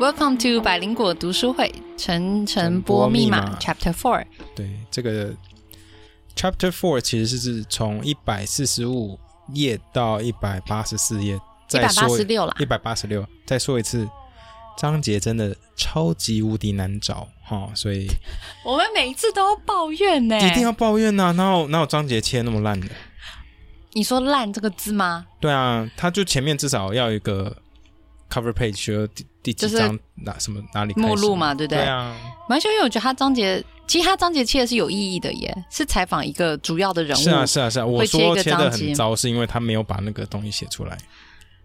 [0.00, 4.24] Welcome to 百灵果读书会，晨晨播密码 Chapter Four。
[4.56, 5.34] 对，这个
[6.34, 9.20] Chapter Four 其实是是从一百四十五
[9.52, 13.26] 页到一百八十四页，一百八十六啦，一百八十六。
[13.44, 14.08] 再说一次，
[14.74, 18.06] 章节真的超级无敌难找哈，所以
[18.64, 21.30] 我们每一次都要抱怨呢，一定要抱怨呐！
[21.32, 22.88] 哪有哪有章节切那么烂的？
[23.92, 25.26] 你说“烂”这个字吗？
[25.38, 27.54] 对啊，他就前面至少要一个
[28.30, 29.06] cover page，说
[29.42, 31.78] 第第几章哪什么哪里目录嘛，对不对？
[31.82, 32.14] 对啊，
[32.48, 37.20] 完全因为我觉得他章节，其实他章节切的是有意义的耶，是采访一个主要的人物。
[37.20, 37.86] 是啊，是啊，是啊。
[37.86, 40.96] 我说切的很糟，是因为他没有把那个东西写出来，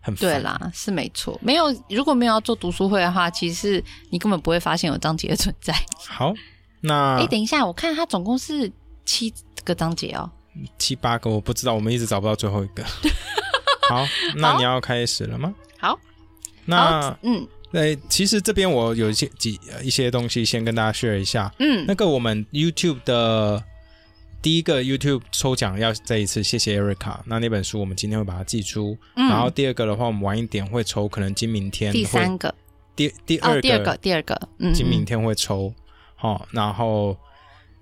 [0.02, 1.38] 很对啦，是没错。
[1.42, 5.74] 没有，如果没有要做读书会的话，其实你根本不会发现有章节的存在。
[6.08, 6.34] 好，
[6.82, 8.72] 那哎，等一下，我看他总共是
[9.04, 10.32] 七个章节哦。
[10.78, 12.82] 七八个我不知道，我们一直找不到最后一个。
[13.90, 14.06] 好，
[14.38, 15.54] 那你要开始了吗？
[15.78, 16.00] 好，
[16.64, 21.54] 那嗯，对，其实这边我有一些几一些东西先跟大家 share 一下。
[21.60, 23.62] 嗯，那个我们 YouTube 的
[24.42, 27.20] 第一个 YouTube 抽奖要再一次谢谢 Erica。
[27.26, 28.98] 那那本书我们今天会把它寄出。
[29.18, 32.56] 嗯，然后第二个的话，我们晚一点会抽，可能今明天第三个，
[32.96, 35.74] 第第二个，第二个，第二个，嗯，今明天会抽。
[36.16, 37.18] 好，然后。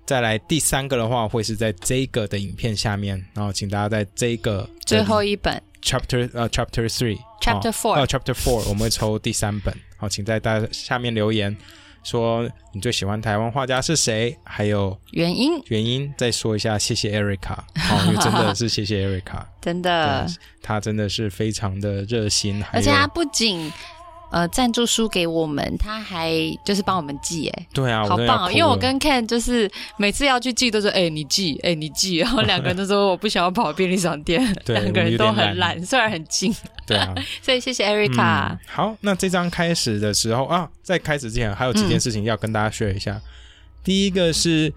[0.06, 11.54] 再来第三个的话，会是在这个的影片下面，然后请大家在这个最后一本 chapter 呃 chapter three chapter four 呃 chapter four 我们会抽第三本，好，请在大家下面留言
[12.02, 15.62] 说你最喜欢台湾画家是谁，还有原因。
[15.66, 20.26] 原因再说一下，谢谢 Erica，好，真的是谢谢 Erica， 真的，
[20.62, 23.70] 他真的是非常的热心，而且他不仅。
[24.34, 26.32] 呃，赞助书给我们，他还
[26.64, 28.52] 就是帮我们寄，哎，对啊，好棒！
[28.52, 36.52] 因为我跟 Ken 就是每次要去寄，都说，哎，你寄，哎，你寄，然后两个人都说我不想要跑便利商店， 两个人都很懒，虽然很近，
[36.84, 38.58] 对啊， 所以谢谢 Erica。
[38.66, 43.20] 好，那这张开始的时候啊，在开始之前还有几件事情要跟大家说一下。
[43.84, 44.72] 第一个是，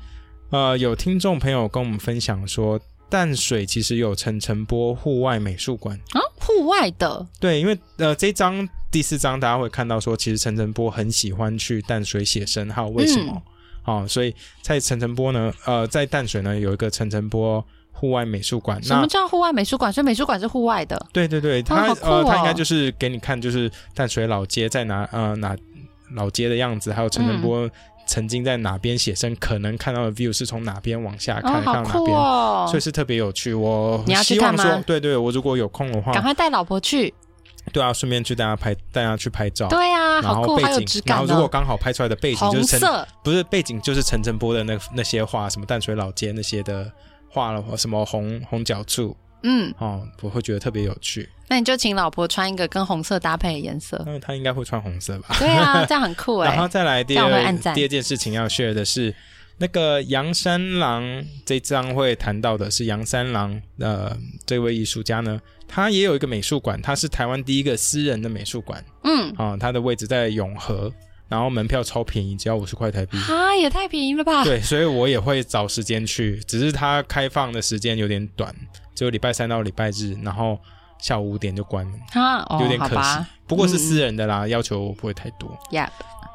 [0.51, 2.79] 呃，有听众朋友跟我们分享说，
[3.09, 8.69] 淡水其实有陈澄波户外美术馆啊，户外的，对，因为呃，这张。
[8.89, 13.41] 第四章大家会看到说，其实陈晨波很喜欢去淡水写生，还有为什么？
[13.85, 18.81] 哦，所以在陈晨波呢，呃，在淡水呢有一个陈晨波户外美术馆。
[18.81, 19.91] 什么叫户外美术馆？
[19.91, 21.05] 所以美术馆是户外的。
[21.11, 25.55] 对对对，他呃，他应该就是给你看，就是淡水老街在哪呃哪
[26.15, 27.69] 老街的样子，还有陈晨波
[28.05, 32.07] 曾经在哪边写生，可能看到的 view 是从哪边往下看到哪边，
[32.67, 33.53] 所以是特别有趣。
[33.53, 37.13] 我希望说，对对，我如果有空的话，赶快带老婆去。
[37.73, 39.67] 对啊，顺便去带他拍，带他去拍照。
[39.67, 46.91] 对啊，然后背景，然后如果刚好拍出来的背景就是陈，不是背景就是陈晨波的那那些画，什么淡水老街那些的
[47.29, 51.29] 画了，什么红红角柱，嗯，哦，我会觉得特别有趣。
[51.47, 55.35] 那你就请老婆穿一个跟红色搭配的颜色，因为她应该会穿红色吧？
[55.39, 56.49] 对啊，这样很酷哎。
[56.53, 59.13] 然后再来第二第二件事情要 share 的是。
[59.59, 70.94] 那个杨三郎这张会谈到的是杨三郎，呃，这位艺术家呢，他也有一个美术馆，他是台湾第一个私人的美术馆，嗯，啊，他的位置在永和，
[71.28, 74.44] 然后门票超便宜，只要五十块台币，啊，也太便宜了吧？
[74.44, 78.53] 对，所以我也会找时间去，只是他开放的时间有点短，
[78.94, 80.59] 只有礼拜三到礼拜日，然后
[81.00, 85.90] 下午五点就关了，啊，有点可惜，不过是私人的啦，要求不会太多，Yep，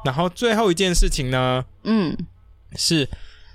[0.04, 2.16] 然后最后一件事情呢，嗯。
[2.76, 3.08] 是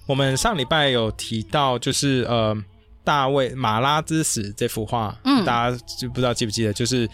[0.06, 2.56] 我们上礼拜有提到，就是呃，
[3.04, 7.10] 大卫马拉之死这幅画，嗯，大家就不知道记不记得，就是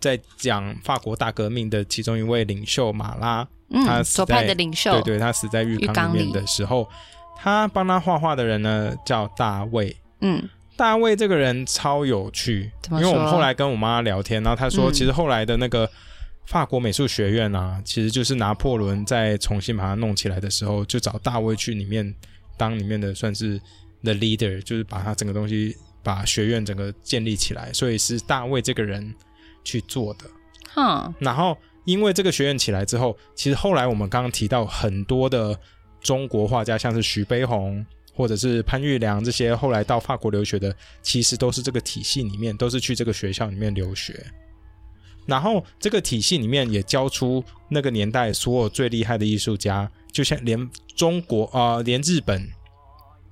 [0.00, 3.46] 在讲法国大革命的其中一位领袖马拉，
[3.86, 6.88] 他左派的领袖，对对，他死在浴缸里面的时候，
[7.36, 10.42] 他帮他画画的人呢叫大卫，嗯，
[10.76, 15.90] 大卫这个人超有趣，因为我们后来跟我妈聊天，然后她说，其实后来的那个。
[16.50, 22.12] 法国美术学院啊，其实就是拿破仑在重新把它弄起来的时候，就找大卫去里面
[22.56, 23.56] 当里面的算是
[24.02, 29.14] the leader，就是把他整个东西把学院整个建立起来，所以是大卫这个人
[29.62, 30.24] 去做的。
[30.74, 35.56] 哼，然后因为这个学院起来之后，其实后来我们刚刚提到很多的
[36.00, 44.20] 中国画家，像是徐悲鸿或者是潘玉良这些后来到法国留学的，其实都是这个体系里面，都是去这个学校里面留学。
[45.30, 52.44] 然后这个体系里面也教出那个年代所有最厉害的艺术家，就像连中国啊，连日本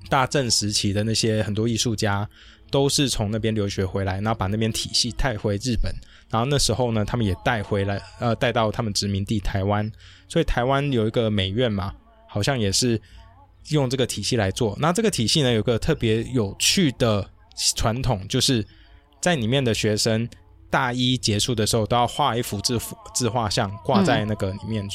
[0.09, 2.27] 大正时期的那些很多艺术家，
[2.71, 5.93] 都是从那边留学回来，然后把那边体系带回日本。
[6.31, 9.91] 然后那时候呢，他们也带回来，呃，带到他们殖民地台湾。
[10.29, 11.93] 所以台湾有一个美院嘛，
[12.29, 13.01] 好像也是
[13.71, 14.77] 用这个体系来做。
[14.79, 17.29] 那这个体系呢，有个特别有趣的
[17.75, 18.65] 传统，就是
[19.21, 20.29] 在里面的学生。
[20.71, 22.79] 大一结束的时候都要画一幅自
[23.15, 24.87] 自画像挂在那个里面，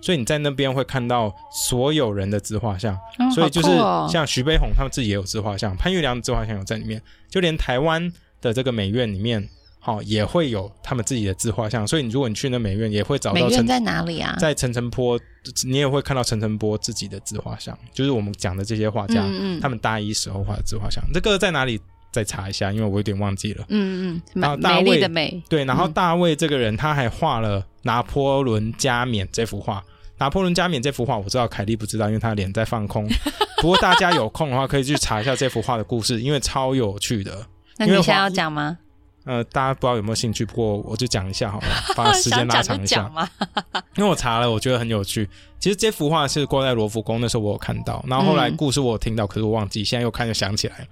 [0.00, 2.98] 所以你在那边会看到所有人的自画像，
[3.34, 3.68] 所以就是
[4.10, 9.48] 像徐悲鸿他们自己也有自画像，潘玉良的自画像有在里面，就连台湾的这个美院里面。
[9.78, 13.34] 好，也会有他们自己的自画像，所以你如果你去那美院，也会找到。
[13.34, 14.34] 美院在哪里啊？
[14.36, 15.16] 在陈澄波，
[15.64, 19.24] 你也会看到陈澄波自己的自画像，就是我们讲的这些画家，
[19.60, 21.00] 他们大一时候画的自画像。
[21.14, 21.80] 这个在哪里？
[22.16, 23.64] 再查一下，因为我有点忘记了。
[23.68, 24.22] 嗯嗯。
[24.32, 29.84] 然后大卫的美，对，然后大卫这个人，他还画了拿破仑加冕这幅画。
[30.18, 33.06] 拿破仑加冕这幅画，我知道凯莉不知道，因为他脸在放空。
[33.60, 37.46] 不过大家有空的话，可以去查一下这幅画的故事，因为超有趣的。
[37.76, 38.78] 那你现在要讲吗？
[39.26, 40.46] 呃，大家不知道有没有兴趣？
[40.46, 41.66] 不过我就讲一下好了，
[41.96, 43.10] 把时间拉长一下。
[43.96, 45.28] 因为我查了，我觉得很有趣。
[45.58, 48.02] 其实这幅画是挂在罗浮宫，那时候我有看到。
[48.06, 50.86] 然后后来故事我有听到，可是我忘记，现在又看又想起来了。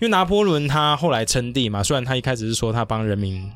[0.00, 3.50] 因为拿破仑他后来称帝嘛，虽然他一开始是说他帮人民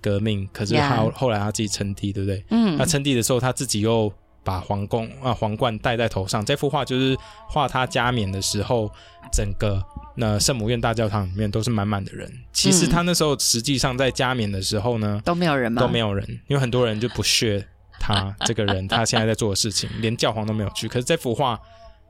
[0.00, 2.44] 革命，可是他后来他自己称帝，对不对？
[2.50, 2.78] 嗯。
[2.78, 4.12] 他称帝的时候，他自己又。
[4.44, 8.88] 把皇宫啊皇冠戴在头上，这幅画就是画他加冕的时候，
[9.32, 9.82] 整个
[10.14, 12.32] 那圣母院大教堂里面都是满满的人。
[12.52, 15.82] 其实他那时候实际上在加冕的时候呢，都没有人吗？
[15.82, 17.66] 都没有人，因为很多人就不屑
[17.98, 20.86] 他这个人，他现在在做的事情，连教皇都没有去。
[20.86, 21.60] 可是这幅画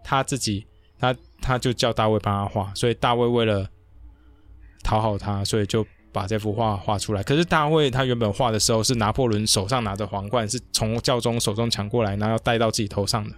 [0.04, 0.66] 他自己，
[0.98, 3.66] 他他就叫大卫帮他画，所以大卫为了
[4.86, 5.84] 讨好他，所以就。
[6.12, 13.36] 把这幅画画出来，可是大卫他原本画的时候是拿破仑手上拿着皇冠，是从教宗手中抢过来，然后要戴到自己头上的。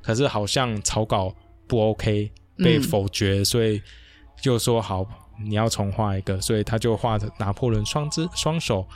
[0.00, 1.30] 可是好像草稿
[1.66, 3.82] 不 OK，被否决，所以
[4.40, 5.04] 就说好
[5.44, 8.88] 你要重画一个，所以他就画着拿破仑双只双手，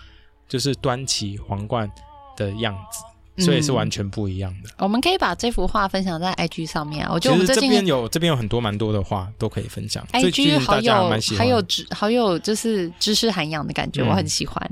[0.49, 1.93] 就是端起皇冠
[2.39, 3.05] 的样子。
[3.39, 4.71] 所以是完全不一样的。
[4.79, 7.13] 我们可以把这幅画分享在 IG 上面啊。
[7.13, 10.07] 我觉得我们这边有这边有很多蛮多的画都可以分享。
[10.13, 14.61] IG 好有还有知好有就是知识涵养的感觉，我很喜欢。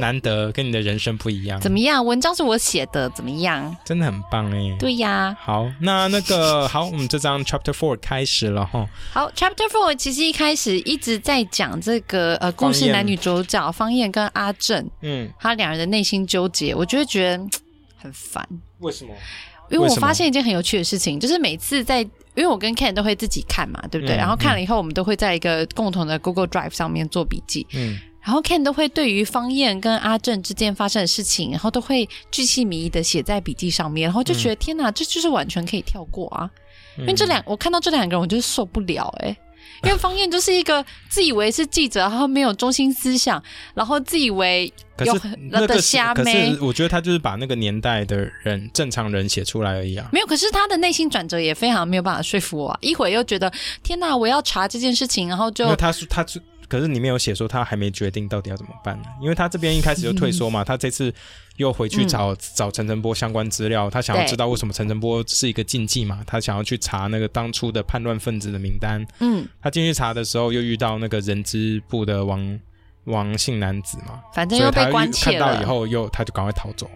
[0.00, 1.60] 难得跟你的人生不一样。
[1.60, 2.04] 怎么样？
[2.04, 3.76] 文章是我写的，怎么样？
[3.84, 4.76] 真的很棒哎。
[4.80, 5.36] 对呀。
[5.40, 8.84] 好，那那个好，我们这张 Chapter Four 开始了哈。
[9.12, 17.20] 好，Chapter Four 其实一开始一直在讲这个呃故事男女主角方燕跟阿正，嗯，他两人的内心纠结，我觉得觉。
[17.20, 17.44] 觉得
[17.98, 18.42] 很烦，
[18.78, 19.12] 为什么？
[19.68, 24.16] 因为我发现一件很有趣的事情，就是每次在，因为我跟 Ken 都会自己看嘛，对不对？
[24.16, 27.66] 然后看了以后，我们都会在一个共同的 Google Drive 上面做笔记。
[27.74, 36.50] 嗯，然后 Ken 都会对于方燕跟阿正之间发生的事情，然后都会巨细靡遗的写在笔记上面，然后就觉得天哪，这就是完全可以跳过啊！
[36.98, 39.34] 因为这两，我看到这两个人，我就是受不了哎。
[39.82, 45.18] 因为方燕就是一个自以为是记者，然后没有中心思想，然后自以为有
[45.50, 46.54] 那个瞎妹。
[46.60, 50.06] 我觉得他就是把那个年代的人正常人写出来而已啊。
[50.12, 52.76] 没有，可是他的内心转折也非常没有办法说服我。
[52.82, 53.50] 一会又觉得
[53.82, 56.38] 天哪，我要查这件事情，然后就他说他是。
[56.70, 59.08] 可是里面有写说他还没决定到底要怎么办呢？
[59.20, 61.12] 因为他这边一开始就退缩嘛，他这次
[61.56, 69.04] 又回去找找陈晨波相关资料，他想要知道为什么陈晨波是一个禁忌嘛，他想要去查那个当初的叛乱分子的名单。
[69.18, 72.60] 嗯，他进去查的时候又遇到那个人资部的王
[73.04, 75.46] 王姓男子嘛，反正又被关切了。
[75.46, 76.88] 看到以后又他就赶快逃走，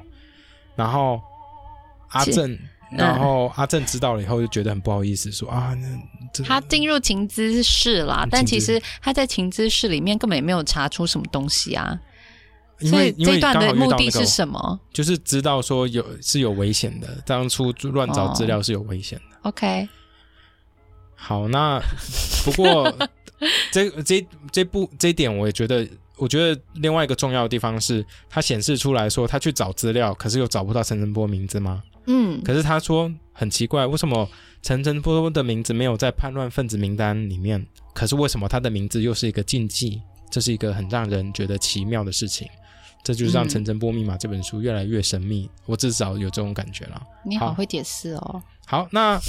[0.77, 1.21] 然后
[2.11, 2.57] 阿正。
[2.97, 11.99] 然后阿正知道了以后就觉得很不好意思，说啊，那他进入情资室啦，但其实他在情资室里面根本也没有查出什么东西啊。
[12.81, 14.81] 所以这段的目的是什么？
[14.93, 19.37] 就是知道说有是有危险的，当初乱找资料是有危险的。
[19.43, 19.89] OK，
[21.15, 21.81] 好，那
[22.45, 22.93] 不过
[23.71, 31.81] 这这这部这一点我也觉得，我觉得另外一个重要的地方是，它显示出来说他去找资料，可是又找不到陈晨波名字吗？
[32.07, 34.29] 嗯，可是他说很奇怪，为什么
[34.63, 37.67] 陈真波的名字没有在叛乱分子名单里面？
[37.95, 40.01] 可是为什么他的名字又是一个禁忌？
[40.31, 42.49] 这是一个很让人觉得奇妙的事情。
[43.05, 45.49] 这就是让《陈真波密码》这本书越来越神秘。
[45.67, 47.01] 我至少有这种感觉了。
[47.25, 48.43] 你好会解释哦。
[48.67, 49.21] 好，那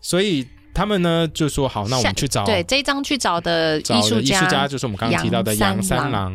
[0.00, 6.32] 所以他们呢就说好，那我们去找 对这一章去找的艺术家，艺术家就是我们刚刚提到的杨三郎。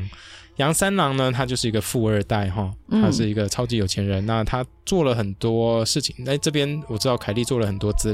[0.59, 4.25] 杨三郎呢，他就是一个富二代哈，他是一个超级有钱人。
[4.25, 6.13] 那他做了很多事情。
[6.19, 8.13] 那，这边我知道凯莉做了很多资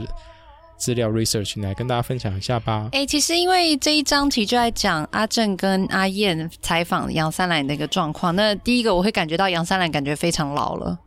[0.77, 2.87] 资料 research，来跟大家分享一下吧。
[2.91, 8.35] 哎，其实因为这一章题就在讲阿正跟阿燕采访杨三郎的一个状况。
[8.35, 10.99] 那第一个我会感觉到杨三郎感觉非常老了，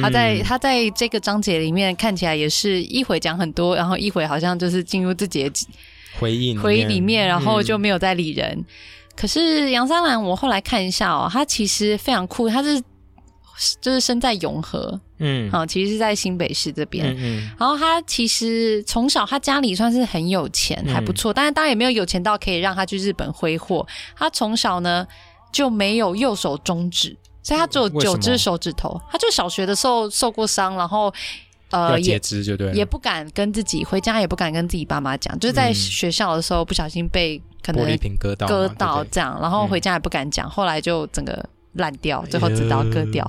[0.00, 5.50] 他在他在这个章节里面看起来也是一会讲很多，然后一会好像就是进入自己的
[6.20, 8.64] 回忆回忆里面，然后就没有再理人。
[9.16, 12.80] 可是杨三郎，我后来看一下哦，他其实非常酷，他是
[13.80, 17.06] 就是生在永和，嗯，好，其实是在新北市这边。
[17.14, 17.50] 嗯嗯。
[17.58, 23.86] 然后他其实从小他家里算是很有钱，还不错，但是当然也没有有钱到可以让他去日本挥霍。
[24.16, 25.06] 他从小呢
[25.52, 29.00] 就没有右手中指，所以他只有九只手指头。
[29.10, 31.12] 他就小学的时候受过伤，然后。
[31.70, 41.42] 呃，截肢就对，也不敢跟自己回家，也不敢跟自己爸妈讲，就是在学校的时候不小心被可能玻璃瓶割到，割到这样，然后回家也不敢讲，后来就整个
[41.72, 43.28] 烂掉，最后指刀割掉。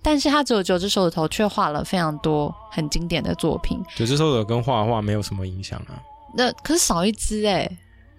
[0.00, 3.82] 但是他只有九只手指头，却画了非常多很经典的作品。
[3.96, 5.98] 九只手指头跟画画没有什么影响啊？
[6.36, 7.68] 那可是少一只哎。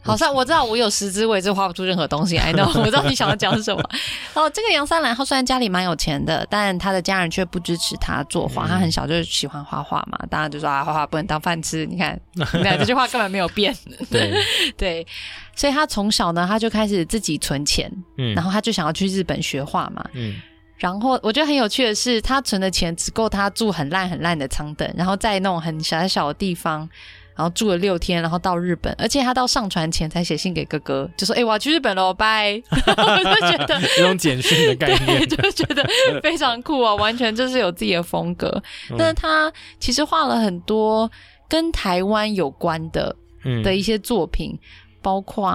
[0.06, 2.38] 好像我知道我有十只，我也是画不出任何东西。
[2.38, 3.82] I know， 我知道你想要讲什么。
[4.36, 8.68] 哦，这个杨三兰，他虽然家里蛮有钱的，但他的家人却不支持他作画。
[8.68, 11.86] 他很小就喜欢画画嘛，当然就说啊，画画不能当饭吃。
[11.88, 13.76] 你看， 你看这句话根本没有变。
[14.12, 14.32] 对
[14.78, 15.08] 对，
[15.56, 20.36] 所以他从小呢，他就开始自己存钱，嗯，然后他就想要去日本学画嘛，嗯。
[20.78, 26.88] 然后我觉得很有趣的是，他存的钱只够他住很烂很烂的舱等，然后在那种很狭小的地方。
[27.36, 32.54] 然后住了六天，然后到日本，而且他到上船前才写信给哥哥，就说：“哎，我要去日本喽，拜。
[32.72, 35.86] ”我就觉得这种简讯的概念， 就觉得
[36.24, 38.64] 非常酷啊，完全就是有自己的风格。
[38.98, 39.52] 但是他
[39.82, 41.12] 其实画了很多
[41.50, 43.14] 跟台湾有关的
[43.44, 44.58] 嗯的一些作品，
[45.02, 45.52] 包括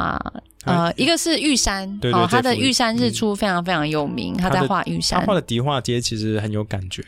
[0.67, 7.03] 呃，一个是玉山，哦，他的玉山日出非常非常有名，他在画玉山，他画的迪化街其实很有感觉。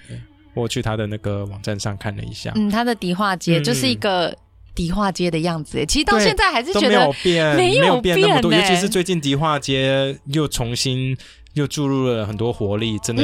[0.54, 4.34] 我去他的那个网站上看了一下，嗯，他的迪化街就是一个。
[4.74, 8.52] 迪化街的样子，其实到现在还是觉得没有变，没有变那么多。
[8.52, 11.16] 尤其是最近迪化街又重新
[11.54, 13.22] 又注入了很多活力，真的，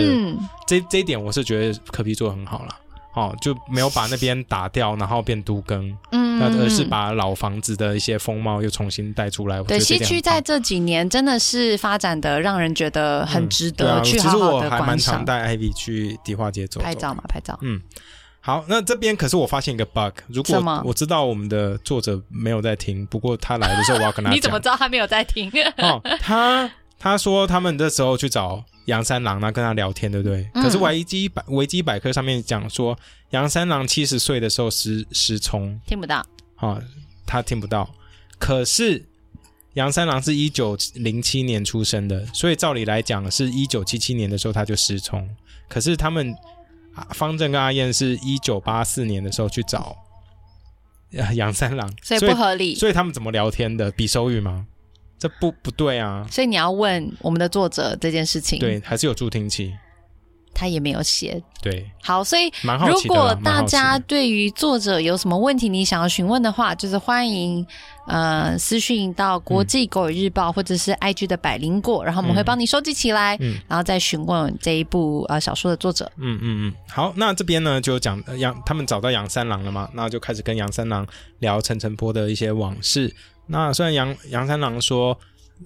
[0.66, 2.74] 这这一点我是觉得可比做的很好了。
[3.14, 9.60] 哦，就没有把那边打掉，然后变都更，嗯，而是把老房子的一些风貌又重新带出来。
[9.64, 14.70] 对，西区在这几年真的是发展的让人觉得很值得去好好的观赏。
[14.70, 17.80] 其实我还蛮常带 Ivy 去迪化街走拍照嘛，拍照，嗯。
[18.48, 20.22] 好，那这边可是我发现一个 bug。
[20.28, 24.32] 如果我知道我们的作者没有在听，不过他来的时候我要跟他讲。
[24.38, 25.52] 你怎么知道他没有在听？
[25.76, 30.48] 哦，他他说他们那时候去找杨三郎呢，跟他聊天，对不对？
[30.54, 32.98] 可是维基百维基百科上面讲说，
[33.32, 36.24] 杨三郎七十岁的时候失失聪，听不到。
[36.56, 36.80] 啊，
[37.26, 37.94] 他听不到。
[38.38, 39.04] 可是
[39.74, 45.28] 杨三郎是一九零七年出生的，所以照理来讲，是一九七七年的时候他就失聪。
[45.68, 46.34] 可是他们。
[47.10, 49.96] 方正跟阿燕是一九八四年的时候去找
[51.34, 52.74] 杨三郎，所以不合理。
[52.74, 53.90] 所以他们怎么聊天的？
[53.92, 54.66] 比手语吗？
[55.18, 56.24] 这不不对啊！
[56.30, 58.58] 所以你要问我们的作者这件事情。
[58.60, 59.74] 对，还是有助听器。
[60.58, 61.40] 他也没有写。
[61.62, 62.52] 对，好，所以
[62.86, 67.64] 如果大家对于作者有什么问题，你想要询问的话，就是欢迎
[68.06, 73.36] 呃私讯到国际狗语日报或者是 IG 的百灵果，然后我们会帮你收集起来，
[73.68, 76.10] 然后再询问这一部呃小说的作者。
[76.16, 81.06] 嗯嗯嗯，好，那这边呢就讲杨他们找到杨三郎了嘛，那就开始跟杨三郎
[81.38, 83.14] 聊陈晨波的一些往事。
[83.46, 85.16] 那虽然杨杨三郎说。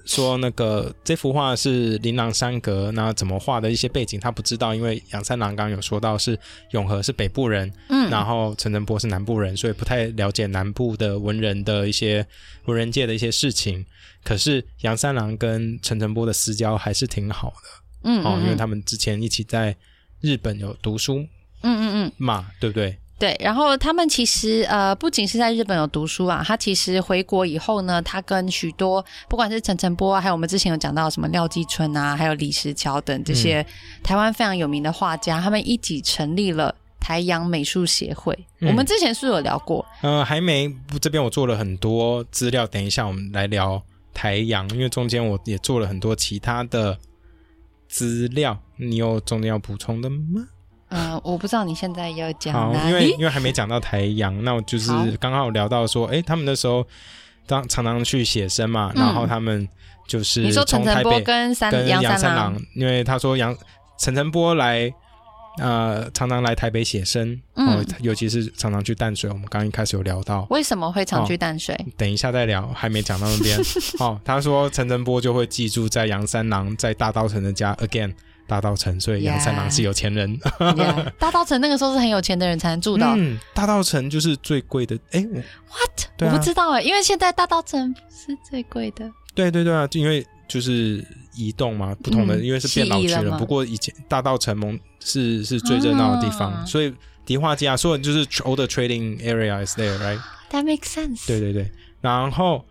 [0.05, 6.39] 说那个这幅画是琳琅山阁，那怎么画的一些背景他不知道，因为杨三郎刚刚有说到是
[6.71, 12.27] 永和是北部人，嗯，然后陈澄波是南部人，所以不太了解南部的文人的一些
[12.65, 13.85] 文人界的一些事情。
[14.25, 19.77] 可是杨三郎跟陈澄波的私交还是挺好的，嗯，哦，因为他们之前一起在
[20.21, 21.27] 日本有读书，
[21.63, 22.97] 嗯嗯嗯嘛，对不对？
[23.23, 33.65] 对，然后他们其实呃，不仅是在日本有读书啊，他其实回国以后呢，他跟许多不管是陈澄波啊，还有我们之前有讲到什么廖继春啊，还有李石桥等这些
[34.03, 38.37] 台湾非常有名的画家，他们一起成立了台阳美术协会。
[38.59, 40.69] 我们之前是有聊过，呃，还没，
[41.01, 43.81] 这边我做了很多资料，等一下我们来聊
[44.13, 46.99] 台阳，因为中间我也做了很多其他的
[47.89, 50.49] 资料，你有中间要补充的吗？
[50.95, 56.87] 嗯，我不知道你现在要讲好，因为因为还没讲到台阳，那我就是刚刚有聊到说，哎，他们那时候
[57.47, 59.67] 当常常去写生嘛，然后他们
[60.07, 63.57] 就是你说陈晨波跟跟杨三郎，因为他说杨
[63.99, 64.93] 陈晨波来
[65.59, 70.47] 呃常常来台北写生，嗯，尤其是常常去淡水，我们刚一开始有聊到。
[70.51, 73.59] 为什么会常去淡水，等一下再聊，还没讲到那边。
[73.99, 78.13] 哦，他说陈晨波就会记住在杨三郎在大稻城的家，again。
[78.53, 80.39] 大道城，所以杨三郎是有钱人。
[81.19, 83.07] 大道城那个时候是很有钱的人才能住的。
[83.17, 84.95] 嗯，大道城就是最贵的。
[85.13, 85.27] 哎
[85.71, 86.31] ，what？
[86.31, 89.11] 我不知道哎，因为现在大道城是最贵的。
[89.35, 91.03] 对对对啊，因为就是
[91.35, 93.39] 移动嘛，不同的，因为是变老区了。
[93.39, 96.95] 不过以前大道城蒙是是最热闹的地方，所以
[97.25, 101.27] 迪化街啊，所以就是 all the trading area is there，right？That makes sense。
[101.27, 102.67] 对对对，然后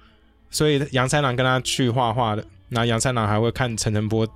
[0.51, 4.27] 所以杨三郎跟他去画画的，然后杨三郎还会看陈晨波。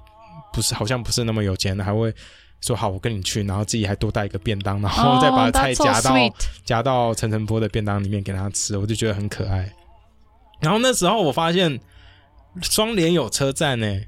[0.56, 2.14] 不是，好像不是那么有钱的，还会
[2.62, 6.16] 说好，我跟你去，然后自己还多带一个便当，然后再把菜夹到
[6.64, 9.70] 夹到陈晨波的便当里面给他吃，我就觉得很可爱。
[10.62, 11.78] 然后那时候我发现
[12.62, 14.02] 双联有车站呢，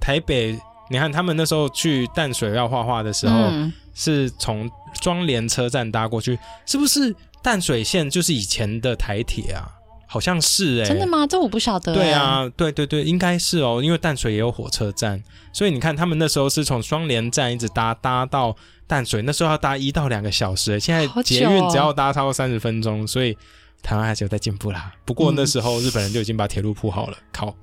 [0.00, 0.58] 台北，
[0.90, 3.50] 你看他们那时候去淡水要画画的时候，
[3.94, 4.68] 是从
[5.02, 9.68] 双联车站搭过去，是不是淡水线就是以前的台铁啊？
[10.12, 11.24] 好像是哎，真的吗？
[11.24, 11.94] 这我不晓得。
[11.94, 18.56] 对啊，对对对，应该是哦，因为淡水也有火车站，所以你看他们那时候是从双连站一直搭搭到
[18.88, 23.38] 淡水，那时候要搭一到两个小时，现在捷运只要搭超过三十分钟，所以
[23.84, 24.92] 台湾还是有在进步啦。
[25.04, 27.54] 不过那时候日本人就已经把铁路铺好了， 靠，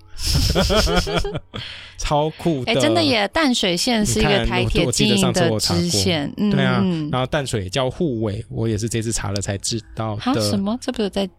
[1.99, 2.71] 超酷的！
[2.71, 6.81] 哎，真的耶，淡水线是一个台铁经营的支线，对啊。
[7.11, 10.39] 然后淡水叫护卫，我也是这次查了才知道的。
[10.39, 10.77] 什么？
[10.79, 11.29] 这不是在？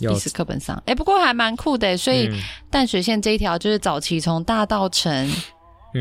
[0.00, 2.28] 历史课本上，哎，不过还蛮酷的，所以
[2.70, 5.30] 淡水线这一条就是早期从大道城，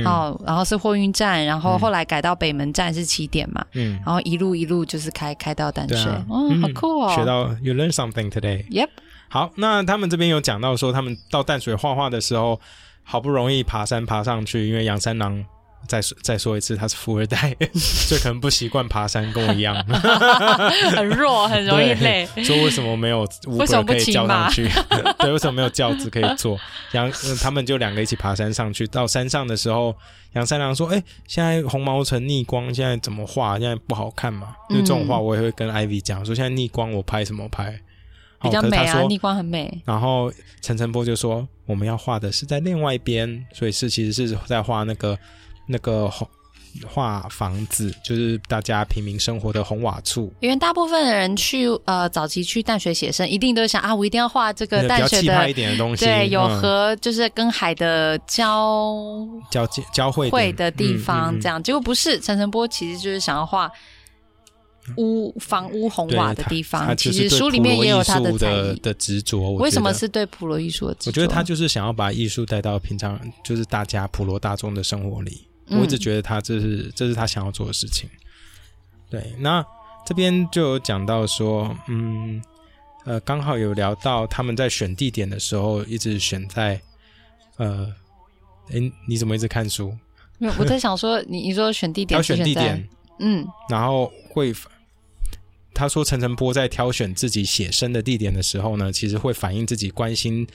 [0.03, 8.89] 好，然后是货运站，然后后来改到北门站是起点嘛，嗯，然后一路一路就是开开到淡水，哦，好酷哦，学到 you learn something today，Yep，
[9.29, 12.59] 好，那他们这边有讲到说，他们到淡水画画的时候，
[13.03, 15.45] 好不容易爬山爬上去，因为杨三郎。
[15.87, 19.75] 再说再说一次，他是富二代，所以可能不习惯爬山，跟我一样，
[20.95, 22.27] 很弱，很容易累。
[22.43, 24.69] 说为什么没有 为什么可以叫上去？
[25.19, 26.57] 对，为什么没有轿子可以坐？
[26.93, 27.11] 杨
[27.41, 28.87] 他们就两个一起爬山上去。
[28.87, 29.95] 到山上的时候，
[30.33, 33.59] 杨三郎说：“哎，现在红毛城逆光，现在怎么画？
[33.59, 34.55] 现在不好看嘛？
[34.69, 37.79] 因为这种话我也会跟 Ivy 讲，说现在逆光我拍什么拍？
[38.41, 39.81] 比较美啊，逆光很美。
[39.85, 45.17] 然后陈晨波就说我们要画的是在另外一边，所以是其实是在画那个。”
[45.67, 46.27] 那个红
[46.87, 50.27] 画房子，就是大家平民生活的红瓦厝。
[50.39, 58.97] 因为大部分的人去呃早期去淡水写生，一定都想啊，我一定要画这个淡水的一点的东西，对，有河就是跟海的交
[59.51, 61.61] 交交汇会的地方，这样。
[61.61, 63.71] 结果不是，陈晨波其实就是想要画
[64.97, 66.97] 屋房屋红瓦的地方。
[66.97, 69.53] 其实书里面也有他的的的执着。
[69.57, 71.09] 为什么是对普罗艺术的执着？
[71.11, 75.47] 我觉得他就是想要把艺术带到平常，就是大家普罗大众的生活里。
[75.69, 78.09] 我一直觉得他这是这是他想要做的事情。
[79.09, 79.65] 对，那
[80.05, 82.41] 这边就有讲到说，嗯，
[83.05, 86.81] 呃，刚好有聊到他们在选地点的时候，一直选在，
[87.57, 87.93] 呃，
[88.71, 89.95] 哎，你怎么一直看书？
[90.39, 94.53] 没有，我在想说，你你说选地点，挑选地点，嗯，然后会，
[95.73, 100.45] 他说陈晨波在挑选自己写生的地点的时候呢，其实会反映自己关心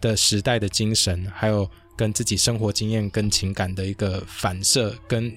[0.00, 1.70] 的时代的精神，还有。
[1.98, 5.30] 跟自己生活经验跟情感的一个反射，跟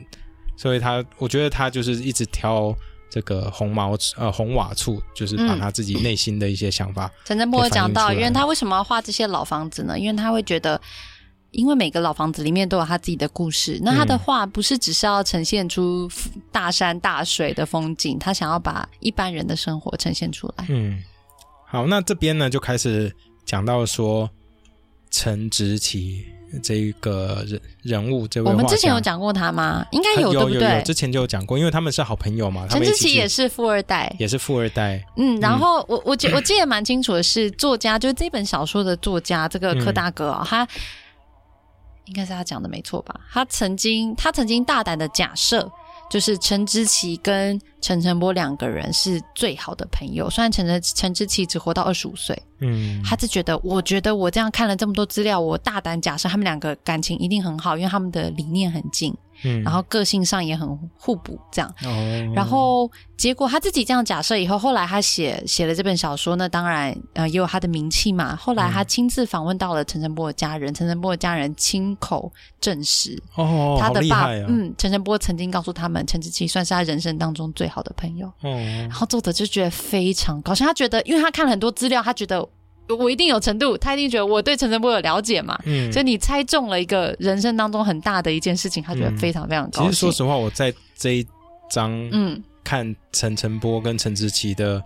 [0.56, 2.74] 所以他，我觉得他就是一直挑
[3.10, 7.12] 这个红毛呃红瓦处，就是把他自己内心的一些想法。
[7.26, 9.98] 陈振波讲到，因为他为什么要画这些老房子呢？
[9.98, 10.80] 因为他会觉得，
[11.50, 13.80] 因为每个老房子里面都有他自己的故事。
[13.82, 16.08] 那他的画不是只是要呈现出
[16.52, 20.68] 大山大水的风景，他想要把一般人的生活呈现出来。
[20.70, 21.02] 嗯，
[21.66, 23.12] 好，那这边呢就开始
[23.46, 24.30] 讲到说
[25.10, 26.24] 陈植奇。
[26.62, 29.86] 这个人人物，这位我们之前有讲过他吗？
[29.92, 30.82] 应该有，对不对？
[30.84, 32.68] 之前就有讲过，因为他们是好朋友嘛。
[32.70, 35.04] 陈志奇也是富二代，也是富二代。
[35.18, 40.68] 嗯，然后我我记我记得蛮清楚的是，作家就是这本小说的作家，这个柯大哥啊，他
[42.06, 43.20] 应该是他讲的没错吧？
[43.32, 45.72] 他曾经他曾经大胆的假设。
[46.12, 59.16] 就是陈之奇跟陈晨波两个人是最好的朋友，虽然陈陈陈之奇只活到二十五岁，嗯，他是觉得，我觉得我这样看了这么多资料，我大胆假设他们两个感情一定很好，因为他们的理念很近。
[59.44, 61.74] 嗯，然后个性上也很互补，这样。
[61.84, 62.34] 哦。
[62.36, 68.36] 然后结果他自己这样假设以后，后来他写写了这本小说，那当然呃也有他的名气嘛。
[68.36, 78.28] 后来他亲自访问到了陈晨波的家人，陈晨波的家人亲口证实，哦，他的爸，嗯，陈晨波曾经告诉他们，陈志奇算是他人生当中最好的朋友。
[78.42, 78.50] 哦。
[78.82, 82.48] 然后作者就觉得非常高兴，他觉得，因为他看了很多资料，他觉得。
[82.90, 89.90] 我一定有程度，他一定觉得我对陈晨波有了解嘛，嗯所以你猜中了一个人生当中很大的一件事情，他觉得非常非常高兴。
[89.90, 91.26] 其实说实话，我在这一
[91.70, 94.84] 章嗯看陈晨波跟陈志奇的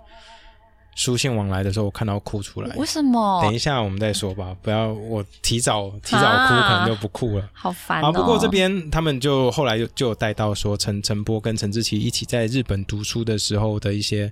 [0.95, 2.75] 书信往来的时候，我看到哭出来。
[2.75, 3.41] 为什么？
[3.41, 7.49] 等一下我们再说吧，不要我提早提早哭，可能就不哭了。
[7.53, 8.03] 好烦。
[8.03, 14.31] 啊，不过这边他们就后来就就有带到说陈晨波跟陈志奇一起在日本读书的时候的一些。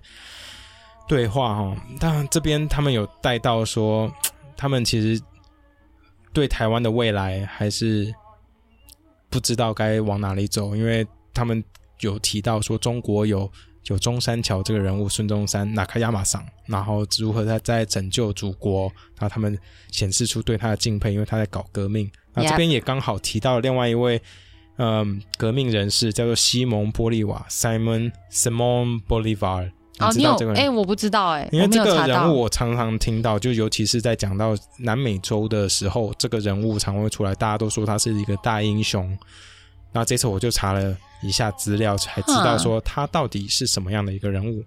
[1.08, 4.12] 对话哈，当然这边他们有带到说，
[4.56, 5.22] 他们其实
[6.32, 8.14] 对台湾的未来还是
[9.30, 11.64] 不知道该往哪里走，因为他们
[12.00, 13.52] 有提到说中国有
[13.88, 18.84] 有中山桥这个人物孙中山纳卡亚马桑，然后如何他在拯救祖国，
[19.20, 19.58] 然后他们
[19.92, 22.10] 显示出对他的敬佩，因为他在搞革命。
[22.34, 24.20] 那这边也刚好提到另外一位
[24.78, 29.72] 嗯，革命人士叫做西蒙玻利瓦 （Simon Simon Bolivar）。
[30.00, 30.54] 哦，你这个？
[30.54, 39.18] 哎，我不知道哎，因为这个人物我常常听到，就尤其是在讲到南美洲的时候，这个人物常会出来，大家都说他是一个大英雄。
[39.92, 44.64] 那这次我就查了一下资料，才知道说他到底是什么样的一个人物。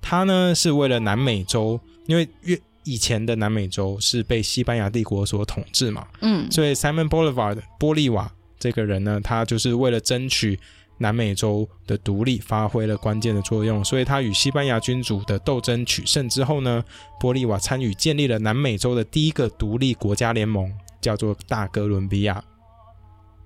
[0.00, 10.58] 他呢是为了南美洲，因为越以前的南美洲是被西班牙帝国所统治嘛，嗯，所以 Simon Bolivar 波利瓦这个人呢，他就是为了争取
[11.02, 13.82] 南美洲的独立，发挥了关键的作用。
[13.82, 16.84] 所以他与西班牙君主的斗争取胜之后呢，
[17.18, 22.44] 玻利瓦参与建立了南美洲的第一个独立国家联盟，叫做大哥伦比亚。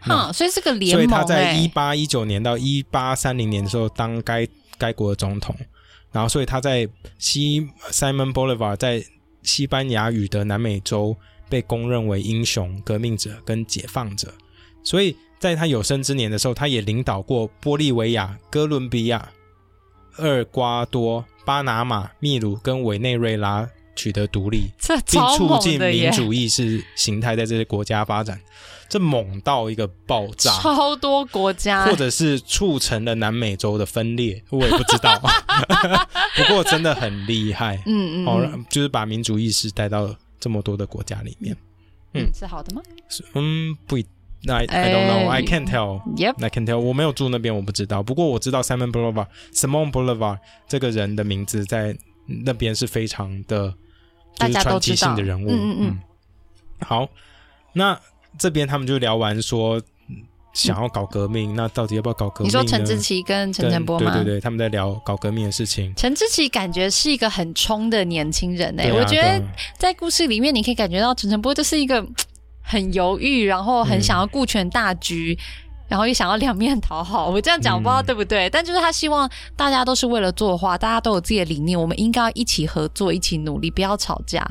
[0.00, 1.00] 哈，所以是个联盟。
[1.00, 5.54] 所以他在一八一九年到一八三零年的时候当该该国的总统，
[6.10, 6.88] 然后所以他在
[7.18, 9.02] 西 Simon Bolivar 在
[9.44, 11.16] 西班牙语的南美洲
[11.48, 14.34] 被公认为英雄、革命者跟解放者。
[14.84, 19.30] 所以在他有生之年的时候，他也领导过玻利维亚、哥伦比亚、
[20.18, 24.68] 厄瓜多、巴拿马、秘鲁跟委内瑞拉取得独立，
[25.10, 28.40] 并促进民主意识形态在这些国家发展。
[28.86, 35.18] 这猛到一个爆炸，超多国家，或者是促成了南美洲的分裂，我也不知道。
[36.36, 41.56] 不过真的很厉害，嗯嗯，哦，就是把民主意识带到这么多的国家里面，
[42.12, 42.82] 嗯，是好的吗？
[43.32, 43.96] 嗯，不
[44.48, 46.00] ，I I don't know, I can't tell.
[46.16, 46.78] Yep, I can't tell.
[46.78, 48.02] 我没有住那边，我不知道。
[48.02, 53.74] 不过我知道 Simon Bolivar, Simon Bolivar 这个人的名字在那边是非常的，
[54.36, 55.48] 就是传奇性的人物。
[55.50, 55.98] 嗯嗯嗯。
[56.80, 57.08] 好，
[57.72, 57.98] 那。
[58.36, 59.80] 这边他们就聊完说
[60.52, 62.48] 想要搞革命，那到底要不要搞革命？
[62.48, 64.12] 你说陈志奇跟陈晨波吗？
[64.12, 65.94] 对对对，他们在聊搞革命的事情。
[65.94, 69.40] 陈志奇感觉是一个很冲的年轻人哎，我觉得
[69.78, 72.04] 在故事里面你可以感觉到陈晨波就是一个
[72.64, 75.38] 很犹豫，然后很想要顾全大局，
[75.86, 77.28] 然后又想要两面讨好。
[77.28, 84.44] 我这样讲不知道对不对，但就是他希望大家都是为了作画，大家都有自己的理念，我们应该要一起合作，一起努力，不要吵架。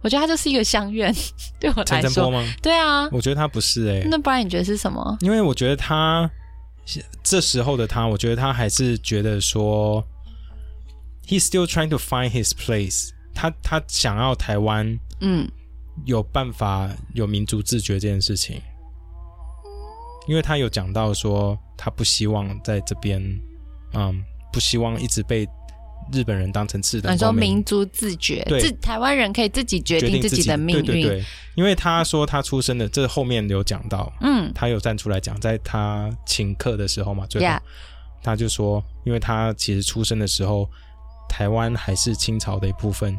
[0.00, 1.12] 我觉得他就是一个相愿，
[1.58, 2.44] 对我来说吗？
[2.62, 4.06] 对啊，我觉得他不是哎。
[4.08, 5.16] 那不然你觉得是什么？
[5.22, 6.30] 因为我觉得他
[7.24, 10.04] 这时候的他，我觉得他还是觉得说
[11.26, 13.10] ，he's still trying to find his place。
[13.34, 15.48] 他他想要台湾，嗯，
[16.04, 18.60] 有办法有民族自觉这件事情。
[20.26, 23.22] 因为他有讲到说，他不希望在这边，
[23.94, 25.48] 嗯，不希望一直被。
[26.10, 30.82] 日本人当成次等，你说民族自觉，自台湾人可以自己决定自己的命运。
[30.82, 37.54] 对对对，因为他说他出生的，这后面有讲到，嗯，他有站出来讲，在他请客的时候嘛，最后
[38.22, 40.66] 他就说，因为他其实出生的时候，
[41.28, 43.14] 台湾还是清朝的一部分，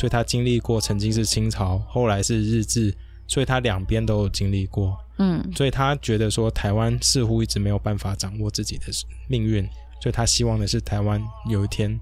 [0.00, 2.90] 所以他经历过曾经是清朝，后来是日治，
[3.26, 8.86] 所以他两边都有经历过，嗯，所以他觉得说台湾似乎一直没有办法掌握自己的
[9.28, 9.62] 命运，
[10.02, 12.00] 所以他希望的是台湾有一天。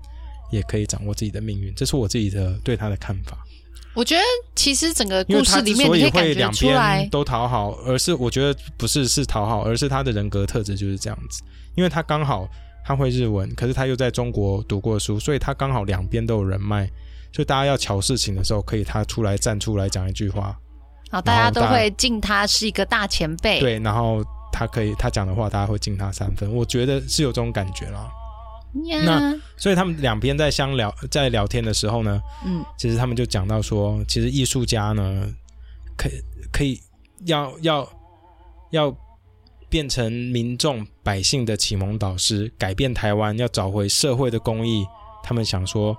[0.50, 3.36] 也可以掌握自己的命运，这是我自己的对他的看法。
[3.92, 4.22] 我觉得
[4.56, 11.42] 其实整个故事里面，你可以感觉出来都讨好，而是我觉得不是是讨好，而是他的人格特质就是这样子。
[11.74, 12.48] 因为他刚好
[12.82, 16.90] 他会日文，可是他又在中国读过书，所以他刚好两边都有人脉，
[17.32, 20.58] 所以大家要瞧事情的时候，可以他出来站出来讲一句话，
[21.10, 23.60] 好，大家都会敬他是一个大前辈。
[23.60, 26.52] 对，然后他可以他讲的话，大家会敬他三分。
[26.54, 28.10] 我觉得是有这种感觉了。
[29.04, 35.26] 那所以他们两边在相聊，在聊天的时候呢，嗯，其实他们就讲到说，其实艺术家呢，
[35.96, 36.08] 可
[36.52, 36.78] 可以
[37.24, 37.88] 要要
[38.70, 38.94] 要
[39.70, 44.84] 变成民众百姓的启蒙导师，改变台湾，要找回社会的公益。
[45.24, 45.96] 他们想说，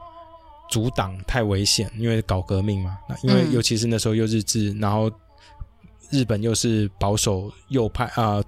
[0.70, 2.98] 阻挡太危险，因为搞革命嘛。
[3.08, 5.12] 那因为尤其是那时候又日治，然后
[6.10, 8.42] 日本又是保守右派啊。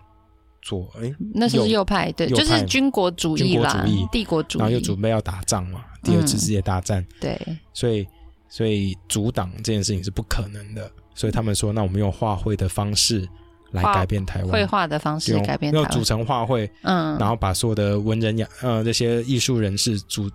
[0.63, 7.35] 左哎，那是右派，对，就是军国主义啦，帝国主义，然后又准备要打仗嘛，第二次世界大战，对，
[7.73, 8.07] 所以
[8.47, 13.27] 所以阻挡这件事情是不可能的，所以他们说，那我们用画会的方式
[13.71, 20.29] 来改变台湾，绘画的方式改变，要组成画会，嗯，然后把所有的文人雅呃这些艺术人士组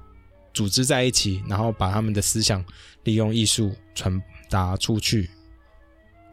[0.57, 2.65] 组织在一起，然后把他们的思想
[3.05, 5.29] 利用艺术传达出去，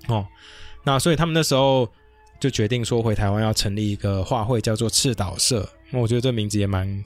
[0.08, 0.26] 哦，
[0.84, 1.88] 那所以他们那时候。
[2.40, 5.66] 就决定说回台湾要成立一个画会，叫做赤岛社。
[5.92, 7.06] 那我觉得这名字也蛮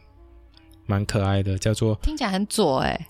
[0.88, 3.08] 蛮可爱的，叫做听起来很左哎。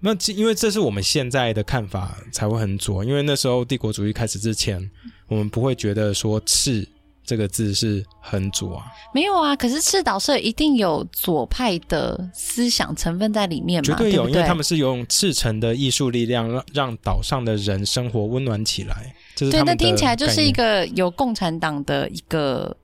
[0.00, 4.90] 那因为这是我们现在的看法才会很左，因为那时候帝国主义开始之前，
[5.26, 6.86] 我们不会觉得说赤。
[7.30, 8.86] 这个字是很左啊？
[9.14, 13.86] 没有啊，可是赤岛社一定有左派的思想成分在里面嘛？
[13.86, 19.14] 绝对有，因为他们是用赤诚的艺术力量，让让岛上的人生活温暖起来。
[19.36, 22.76] 对，那听起来就是一个有共产党的一个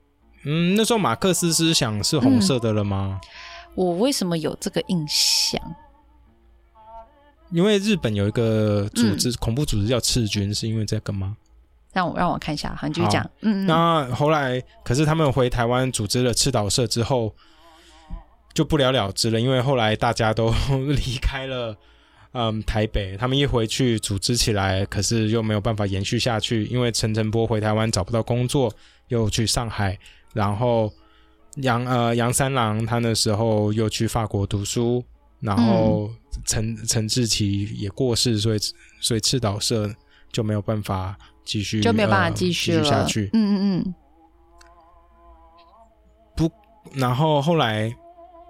[0.44, 3.20] 嗯，那时候马克思思想是红色的了吗？
[3.74, 5.60] 我为什么有这个印象？
[7.50, 11.36] 因为日本有一个组织，恐怖组织叫赤军，是因为这个吗？
[11.96, 13.26] 让我让我看一下，好，你继续讲。
[13.40, 17.34] 嗯，那后来，可是他们回台湾组织了赤岛社之后，
[18.52, 20.52] 就不了了之了，因为后来大家都
[20.94, 21.74] 离开了。
[22.32, 28.70] 嗯，台北他们一回去组织起来，可是又没有办法延续下去，因为陈诚波回台湾找不到工作，
[29.08, 29.98] 又去上海，
[30.34, 30.92] 然后
[31.62, 35.02] 杨呃杨三郎他那时候又去法国读书，
[35.40, 36.10] 然后
[36.44, 38.58] 陈陈志奇也过世，所以
[39.00, 39.90] 所以赤岛社
[40.30, 43.30] 就没有办法继续，就没有办法继续下去。
[43.32, 43.94] 嗯嗯嗯。
[46.36, 46.50] 不，
[46.92, 47.90] 然后后来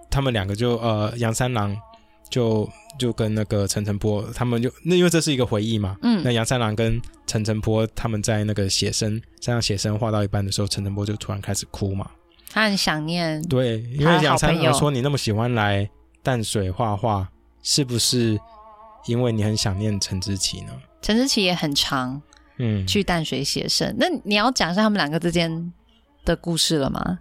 [0.09, 1.73] 他们两个就呃杨三郎
[2.29, 2.69] 就。
[2.97, 12.09] 就跟那个陈澄波他们就那因为这是一个回忆嘛，嗯，那杨三郎跟陈澄波他们在那个写生山上写生画到一半的时候，陈澄波就突然开始哭嘛，
[12.49, 15.87] 他很想念，对，因为杨三郎说你那么喜欢来
[16.23, 17.29] 淡水画画，
[17.61, 18.35] 是不是
[19.05, 20.71] 因为你很想念陈之奇呢？
[21.03, 22.19] 陈之奇也很长，
[22.57, 25.73] 嗯，去淡水写生，那你要讲一下他们两个之间
[26.25, 27.19] 的故事了吗？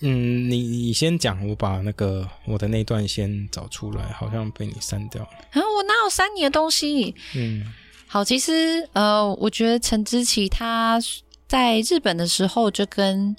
[0.00, 5.28] 嗯，你你先讲，我把那个我的那段先找出来，好像被你删掉了。
[5.50, 7.14] 啊，我哪有删你的东西？
[7.34, 7.64] 嗯，
[8.06, 11.00] 好，其实呃，我觉得陈之奇他
[11.48, 13.34] 在日本的时候就跟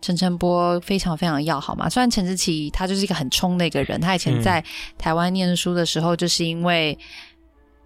[0.00, 1.90] 陈晨波非常非常要好嘛。
[1.90, 4.64] 虽然陈之奇他就是一个很冲的一个人，他以前在
[4.96, 6.96] 台湾念书的时候，就是因为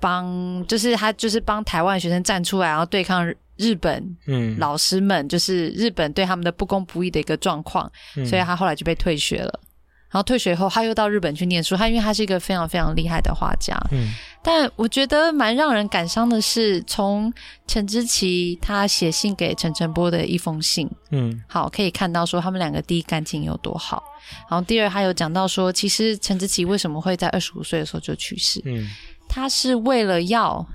[0.03, 3.33] 帮，就是他就是帮台湾学生站出来，然后对抗。
[3.59, 7.89] 日本嗯老师们就是日本对他们的不公不义的一个状况，
[8.29, 9.61] 所以他后来就被退学了。
[10.11, 11.77] 然后退学后，他又到日本去念书。
[11.77, 14.09] 他因为他是一个非常非常厉害的画家，嗯，
[14.43, 17.33] 但我觉得蛮让人感伤的是，从
[17.67, 24.03] 陈之奇他写信给陈晨波的一封信，嗯，好可以看到说他们两个第一感情有多好。
[24.51, 28.61] 然后第二，他有讲到说，其实陈之奇为什么会在二十五岁的时候就去世？
[28.65, 28.87] 嗯，
[29.33, 30.67] 他是为了要。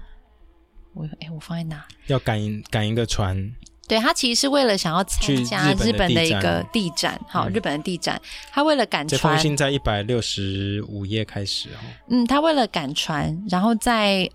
[0.94, 1.86] 我哎，我放在哪？
[2.08, 2.40] 要赶
[2.72, 3.54] 赶一个船。
[3.88, 8.20] 对他其实是为了想要参加日本的一个地展，好，日本的地展。
[8.52, 11.78] 他为了赶船，这封信在一百六十五页开始哦。
[12.10, 14.30] 嗯，他为了赶船，然后在，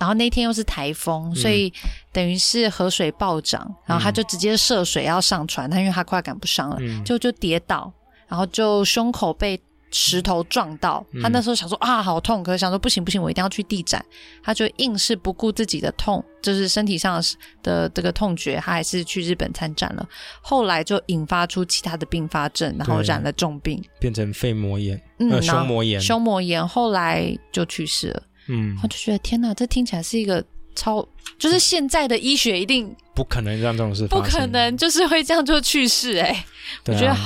[0.00, 1.70] 然后那天又是台风，所以
[2.12, 7.92] 等于是河水暴涨，然后他就直接涉水要上船，他因为他快赶不上了，就就跌倒，
[8.26, 9.60] 然后就胸口被。
[9.92, 12.44] 石头撞到他，那时候想说啊，好痛！
[12.44, 14.04] 可是想说不行不行，我一定要去地展。
[14.42, 17.20] 他就硬是不顾自己的痛，就是身体上
[17.62, 20.08] 的这个痛觉，他还是去日本参展了。
[20.40, 28.22] 后来就引发出其他的并发症，然后染了重病，变成肺膜炎、呃胸膜炎、胸膜炎，后来就去世了。
[28.48, 30.44] 嗯，我就觉得天哪，这听起来是一个
[30.76, 31.04] 超，
[31.36, 36.18] 就是现在的医学一定不可能让这种事发生，不可能就是会这样就去世。
[36.18, 36.44] 哎，
[36.86, 37.16] 我觉得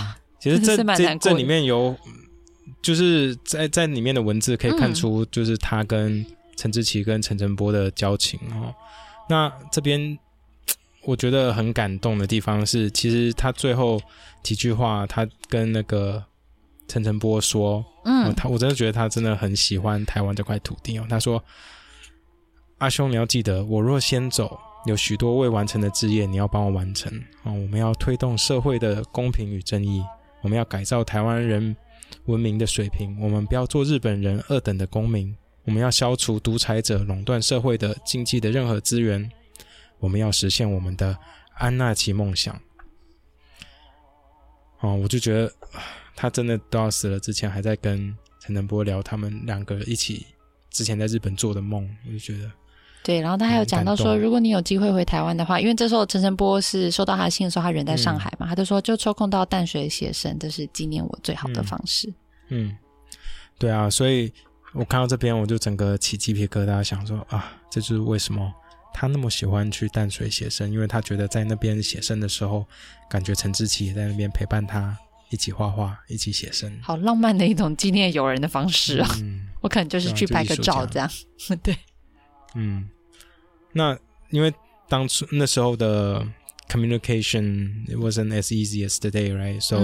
[0.40, 1.94] 其实这这这里面有。
[2.84, 8.74] 就是在在里面的文字可以看出，就是他跟陈志奇跟陈晨波的交情哦。
[9.26, 10.18] 那这边
[11.02, 13.98] 我觉得很感动的地方是，其实他最后
[14.42, 16.22] 几句话，他跟那个
[16.86, 21.06] 陈晨波说，嗯，他我真的觉得他真的很喜欢台湾这块土地哦。
[21.08, 21.42] 他说
[22.76, 27.10] ：“阿兄，你要记得，我若先走，有许多未完成的志业，你要帮我完成
[27.44, 27.50] 啊。
[27.50, 30.02] 我们要推动社会的公平与正义，
[30.42, 31.74] 我们要改造台湾人。”
[32.26, 35.36] 文明的水平，我们不要做日本人二等的公民。
[35.64, 39.30] 我们要消除独裁者垄断社会的经济的任何资源。
[39.98, 41.16] 我们要实现我们的
[41.54, 42.60] 安纳奇梦想。
[44.80, 45.50] 哦，我就觉得
[46.14, 50.26] 他真的都要死了，之前还在跟陈能波聊他们两个一起
[50.70, 52.50] 之前在日本做的梦，我就觉得。
[53.04, 62.10] 对，然后他还有讲到说，如果你有机会回台湾的话，因为这时候陈晨波是收到他的信的时候，他人在上海嘛，他就说就抽空到淡水写生，这是纪念我最好的方式。
[62.48, 62.74] 嗯，
[63.58, 64.32] 对啊，所以
[64.72, 68.50] 我看到这边我就整个起鸡皮疙瘩，想说啊，这就是为什么
[68.94, 72.64] 他那么喜欢去淡水写生，因为他觉得在那边写生的时候，
[73.10, 74.96] 感觉陈志奇也在那边陪伴他
[75.28, 79.08] 一起画画，一起写生，好浪漫的一种纪念友人的方式啊！
[79.60, 81.10] 我可能就是去拍个照这样，
[81.62, 81.76] 对。
[82.56, 82.88] 嗯，
[83.74, 83.98] 那
[84.30, 84.52] 因为
[84.88, 86.26] 当初那时候的
[86.68, 89.60] communication it wasn't as easy as today, right?
[89.60, 89.80] So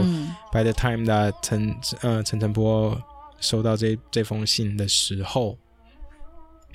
[0.53, 2.99] by the time that 陈呃陈晨波
[3.41, 5.59] 收到这这封信的时候，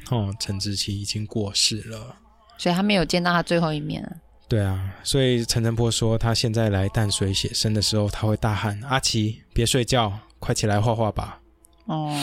[0.09, 2.17] 哦，陈志奇已经过世了，
[2.57, 4.21] 所以他没有见到他最后一面。
[4.47, 11.41] 对啊，所以陈晨波说他现在来淡水写生的时候，他会大喊：“阿奇，别睡觉，快起来画画吧！”
[11.85, 12.15] 哦，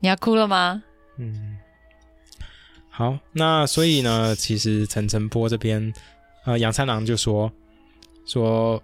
[0.00, 0.82] 你要哭了吗？
[1.18, 1.55] 嗯。
[2.96, 5.92] 好，那所以呢，其实陈晨波这边，
[6.46, 7.52] 呃，杨三郎就说，
[8.24, 8.82] 说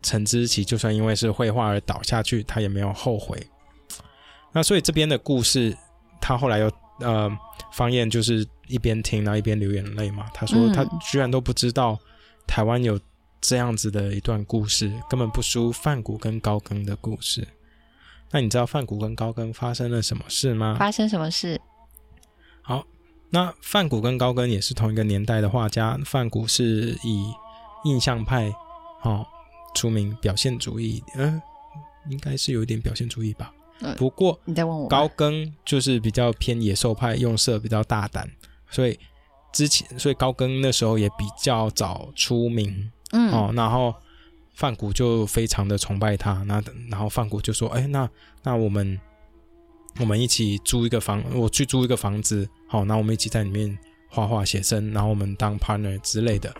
[0.00, 3.44] 陈之奇就算因为是绘画而倒下去，他也没有后悔。
[4.52, 5.76] 那所以这边的故事，
[6.20, 7.28] 他后来又呃，
[7.72, 10.26] 方燕就是一边听然后一边流眼泪嘛。
[10.32, 11.98] 他说他居然都不知道
[12.46, 12.96] 台湾有
[13.40, 17.44] 这样子的一段故事，根本不输范谷跟高更的故事。
[18.30, 20.76] 那你知道范谷跟高更发生了什么事吗？
[20.78, 21.60] 发生什么事？
[22.66, 22.84] 好，
[23.28, 26.00] 那范谷跟高更也是同一个年代的画家。
[26.04, 27.30] 范谷是以
[27.84, 28.50] 印象派
[29.02, 29.24] 哦
[29.74, 31.40] 出名，表现主义，嗯，
[32.08, 33.52] 应该是有一点表现主义吧。
[33.98, 38.26] 不过，你在问我高更就是比较偏野兽派，用色比较大胆，
[38.70, 38.98] 所以
[39.52, 43.94] 之前，所以高更那时候也比较早出名，嗯，哦，然后
[44.54, 48.08] 范谷就非常的崇拜他，那然后范谷就说，哎，那
[48.42, 48.98] 那我们
[50.00, 53.78] 我们一起租一个房，我去租一个房子，好，那我们一起在里面
[54.08, 56.54] 画画写生，然后我们当 partner 之类的。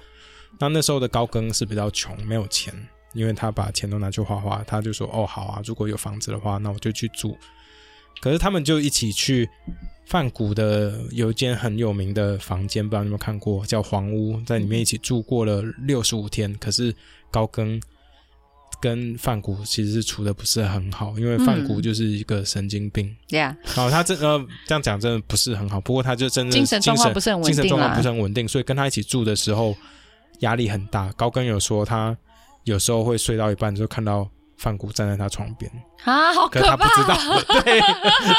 [0.58, 2.74] 那那时候的高更是比较穷，没有钱。
[3.12, 7.38] 因为他把钱都拿去画画，他就说：“哦，好啊，如果有房子的话，那我就去住。”
[8.20, 9.48] 可是他们就一起去
[10.04, 16.52] 泛谷的有一间很有名的房间，不知道你有没有看过，叫黄屋，在里面一起住过了六十五天。
[16.58, 16.92] 可是
[17.30, 17.80] 高更
[18.84, 23.16] 跟范谷其实是处的不是很好，因为范谷就是一个神经病。
[23.26, 29.74] 对啊，然后他真呃这样讲真的不是很好，不过他就真的精神状况不是很稳定，精神状况不是很稳定，所以跟他一起住的时候
[30.40, 31.10] 压力很大。
[31.12, 32.16] 高跟有说他。
[32.64, 35.70] 有时候会睡到一半就看到范谷站在他床边
[36.04, 36.74] 啊，好可怕！
[36.74, 37.14] 可他不知道，
[37.60, 37.78] 对，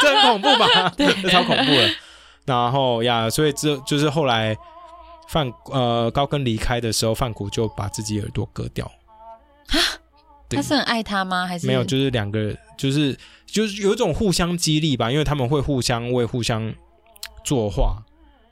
[0.01, 0.89] 这很恐怖吧？
[0.97, 1.87] 对， 超恐怖的。
[2.43, 4.57] 然后呀，所以这就是后来
[5.27, 8.83] 范呃高跟离开的时候，范谷就把自己耳朵割掉。
[9.67, 9.77] 啊，
[10.49, 11.45] 他是很爱他吗？
[11.47, 11.83] 还是没有？
[11.83, 16.73] 就是两个，就是就是有一种互相激励吧，因为他们会互相为互相
[17.43, 18.03] 作画，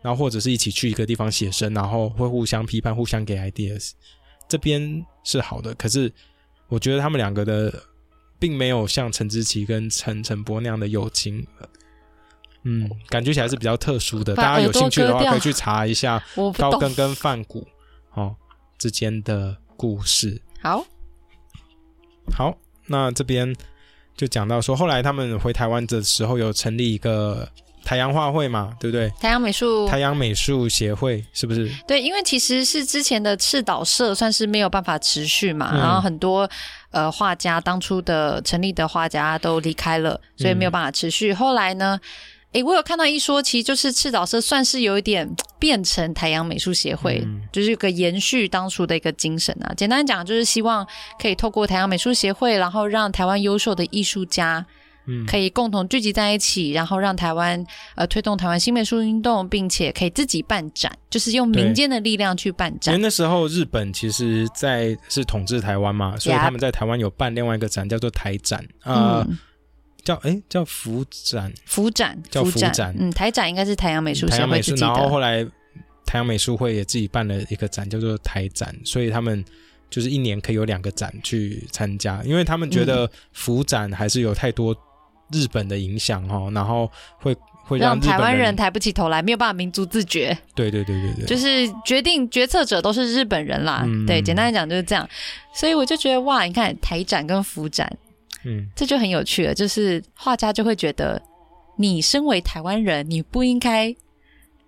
[0.01, 3.91] 然后或者是一起去一个地方写生，然后会互相批判，互相给 ideas。
[4.49, 6.11] 这边是好的，可是
[6.67, 7.73] 我觉得他们两个的
[8.39, 11.45] 并没有像陈志奇跟陈陈波那样的友情，
[12.63, 14.35] 嗯，感觉起来是比较特殊的。
[14.35, 16.23] 大家有兴趣的话，可以去查一下
[16.57, 17.65] 高更跟范谷
[18.13, 18.35] 哦
[18.77, 20.41] 之间的故事。
[20.61, 20.85] 好，
[22.31, 22.55] 好，
[22.87, 23.55] 那这边
[24.15, 27.49] 就讲到说，后来他们回台湾的时候，有成立一个。
[27.85, 29.11] 太阳画会嘛，对不对？
[29.19, 31.69] 太阳美术，太阳美术协会是不是？
[31.85, 36.49] 对，因为其实是之前的赤岛社算是没有办法持续嘛，然后很多
[36.91, 41.33] 呃画家当初的成立的画家都离开了，所以没有办法持续。
[41.33, 41.99] 后来呢，
[42.53, 49.73] 诶，我有看到一说，其实就是赤岛社算是有一点变成太阳美术协会，就是有个延续当初的一个精神啊。
[49.75, 50.87] 简单讲，就是希望
[51.21, 54.65] 可以透过太阳美术协会，然后让台湾优秀的艺术家。
[55.05, 57.61] 嗯，可以共同聚集在一起，然后让台湾
[57.95, 62.95] 呃推动台湾新美术运动，并且可以自己办展，就是用民间的力量去办展。
[62.95, 69.27] 因为那时候日本其实在是统治台湾嘛，所以他们在台湾有办另外一个展，叫做台展啊，
[70.03, 75.43] 叫哎叫福展，福展叫福展，嗯，台展应该是台阳美术台阳美术然后后来
[76.05, 79.43] 台阳美术会也自己办了一个展，叫做台展，所以他们
[79.89, 84.75] 就是一年可以有两个展去参加，因为他们觉得福展还是有太多。
[85.31, 86.87] 日本的影响哈，然后
[87.17, 90.37] 会会让台湾人抬不起头来，没有办法民族自觉。
[90.53, 93.83] 对对对对对，就是决定决策者都是日本人啦。
[94.05, 95.09] 对，简单来讲就是这样。
[95.51, 97.91] 所以我就觉得哇，你看台展跟福展，
[98.45, 99.53] 嗯，这就很有趣了。
[99.53, 101.21] 就是画家就会觉得，
[101.77, 103.95] 你身为台湾人，你不应该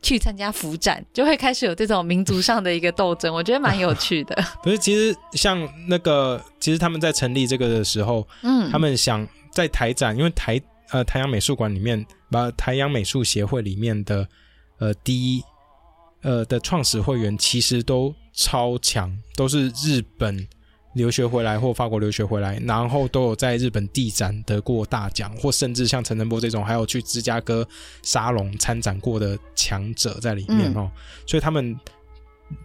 [0.01, 3.33] 去参加福展，就会开始有这种民族上的一个斗争。
[3.33, 4.35] 我觉得蛮有趣的。
[4.63, 9.27] 不是，其实像那个，其实他们在成立这个的时候，嗯，他们想。
[9.55, 14.27] 在台展，因为台呃台阳美术馆里面，把台阳美术协会里面的
[14.79, 15.41] 呃第一
[16.23, 20.45] 呃的创始会员其实都超强，都是日本
[20.95, 27.65] 留学回来或法国留学回来，然后都有在日本地展得过大奖，或甚至像陈晨波这种，还有去芝加哥
[28.01, 30.91] 沙龙参展过的强者在里面哦，
[31.27, 31.79] 所以他们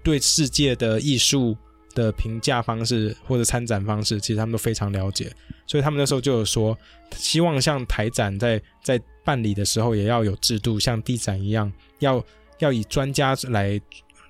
[0.02, 1.54] 对世界的艺术。
[1.92, 5.28] 的评价方式或者参展方式，其实他们都非常了解，
[5.66, 6.78] 所以他们那时候就有说，
[7.16, 12.24] 希望像台展在在办理的时候也要有制度，像地展一样，要
[12.60, 13.78] 要以专家来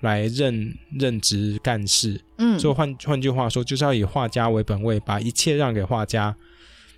[0.01, 2.21] 来任任职干事。
[2.37, 6.35] 嗯，所以换换句话说，就是要以画家为本位，把一切让给画家。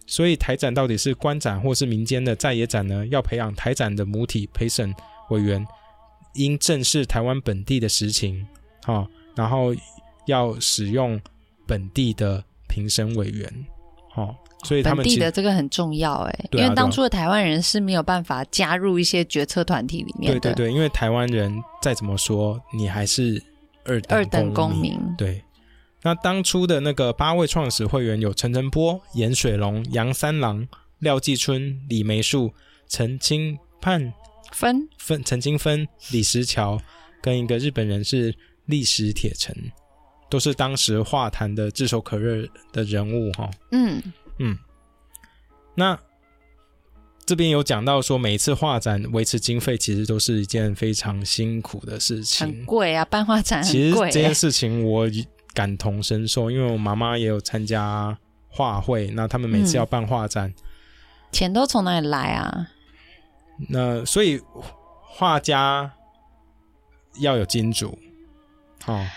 [0.08, 3.06] 所以台展到底是官展或是民间的在野展呢？
[3.08, 4.94] 要培养台展的母体陪审
[5.30, 5.66] 委员，
[6.34, 8.46] 应正视台湾本地的实情，
[8.84, 9.76] 好，然后。
[10.26, 11.20] 要使用
[11.68, 13.66] 本地的评审委员，
[14.16, 14.34] 哦，
[14.64, 20.40] 所以他们本地的这个很重要，哎，因为当初的台湾人是没有办法加入一些决策团体里面的。
[20.40, 23.44] 对对对，因为台湾人再怎么说，你还是
[23.84, 24.98] 二二等公民。
[25.18, 25.44] 对，
[26.02, 30.66] 那当初的那个八位创始会员有陈澄波、严水龙、杨三郎、
[31.00, 32.54] 廖继春、李梅树、
[32.88, 34.14] 陈清盼、
[34.52, 36.80] 分分陈清分、李石桥，
[37.22, 38.34] 跟一个日本人是
[38.66, 39.54] 历史铁城，
[40.30, 43.50] 都是当时画坛的炙手可热的人物哈。
[43.72, 44.02] 嗯
[44.40, 44.58] 嗯，
[45.76, 46.00] 那。
[47.26, 53.06] 这边有讲到说，每一次画展维持经费，其实都是一件非常辛苦的事情，很贵啊！
[53.06, 55.08] 办画展其实这件事情我
[55.54, 58.16] 感同身受，因为我妈妈也有参加
[58.50, 60.54] 画会，那他们每次要办画展，
[61.32, 62.68] 钱都从哪里来啊？
[63.70, 64.42] 那所以
[65.02, 65.94] 画家
[67.20, 67.98] 要有金主，
[68.86, 69.08] 哦，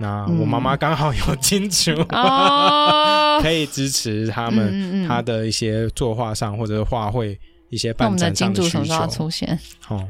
[0.00, 1.94] 那我妈妈刚好有金主，
[3.40, 7.38] 可以支持他们他的一些作画上或者画会。
[7.70, 9.06] 一些办展上的需求。
[9.06, 10.08] 出现，哦，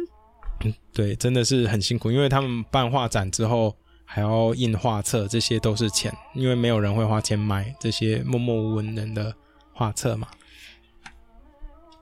[0.94, 9.30] 对，真的是很辛苦，因为他们办画展之后还要印画册，这些都是钱，因为没有人会花钱买这些默默无闻人的
[9.74, 10.26] 画册嘛。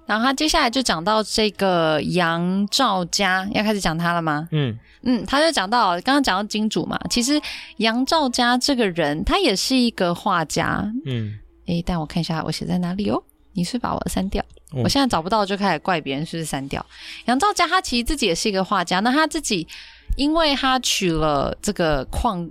[0.09, 4.48] 然后他接下来就讲到这个杨兆佳，要开始讲他了吗？
[4.52, 7.38] 嗯嗯，他就讲到刚刚讲到金主嘛，其实
[7.76, 14.42] 杨兆佳这个人他也是一个画家，嗯，诶，但我看一下我写在哪里哦，你是把我删掉。
[14.72, 16.84] 我现在找不到，就开始怪别人是不是删掉。
[17.26, 19.68] 杨兆佳他其实自己也是一个画家，那他自己
[20.16, 22.48] 因为他娶了这个矿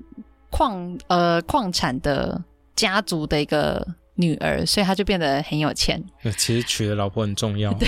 [0.52, 2.40] 矿呃矿产的
[2.76, 3.86] 家族的一个
[4.18, 6.04] 女儿，所以他就变得很有钱。
[6.38, 7.74] 其实娶的老婆很重要。
[7.80, 7.88] 对，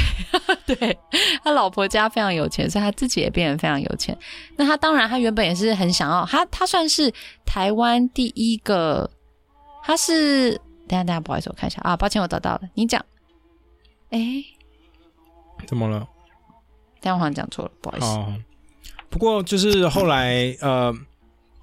[0.76, 0.98] 对
[1.44, 4.18] 他老婆家非常有钱，所以他自己也变得非常有钱。
[4.56, 7.12] 那他当然他原本也是很想要，他他算是
[7.46, 9.10] 台湾第一个，
[9.84, 10.52] 他是
[10.88, 13.04] 等下等下不好意思，我看一下啊，抱歉我找到了，你讲。
[14.12, 14.20] 哎，
[15.68, 16.08] 怎么了？
[17.02, 18.06] 但我好像讲错了，不好意思。
[18.06, 18.36] 哦，
[19.10, 20.94] 不过就是后来呃，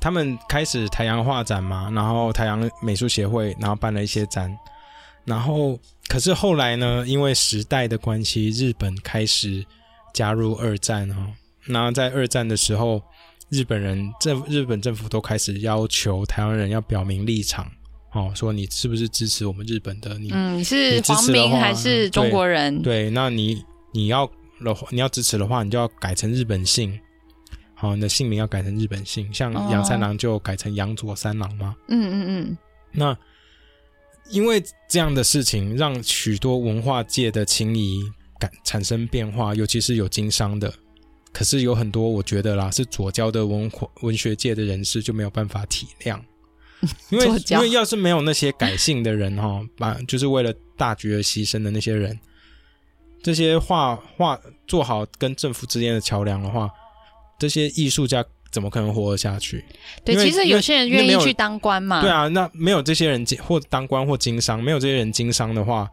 [0.06, 4.56] 他们开始台阳画展嘛，然后台阳美术协会，然后办了一些展，
[5.24, 5.76] 然后
[6.06, 9.66] 可是后来呢，因为时代的关系，日本开始
[10.14, 11.26] 加入二战哈，
[11.64, 13.02] 然后在二战的时候，
[13.48, 17.68] 日本人政日本政府都开始要求台湾人要表明立场。
[18.12, 20.16] 哦，说你是不是支持我们日本的？
[20.20, 22.80] 你嗯，你是皇民还是中国人？
[22.80, 23.60] 对，那你
[23.92, 24.24] 你要
[24.64, 26.96] 的话，你要支持的话，你就要改成日本姓。
[27.78, 31.76] 好，你的姓名要改成日本姓，像杨三郎就改成杨佐三郎嘛？
[31.88, 32.58] 嗯嗯嗯。
[32.90, 33.16] 那
[34.30, 38.02] 因为这样的事情，让许多文化界的情谊
[38.38, 40.72] 感产生变化，尤其是有经商的。
[41.34, 46.18] 可是有很多，我觉得啦，是左交的文化文学界的人士就没有办法体谅。
[47.10, 52.18] 因为因为要是没有那些改姓的人哈，把就是为了大局而牺牲的那些人，
[53.22, 56.70] 这些画画做好跟政府之间的桥梁的话，
[57.38, 59.64] 这些艺术家怎么可能活得下去？
[60.04, 62.00] 对，其实有些人愿意去当官嘛。
[62.00, 65.90] 对啊，那没有这些人经或当官或经商，没有这些人经商的话，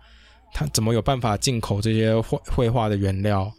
[0.54, 3.52] 他怎么有办法进口这些绘绘画的原料？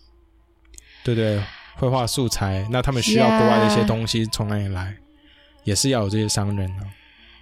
[1.05, 1.43] 对对？
[1.76, 4.97] 绘画素材，那他们需要国外的一些东西从哪里来？
[5.64, 6.87] 也是要有这些商人啊。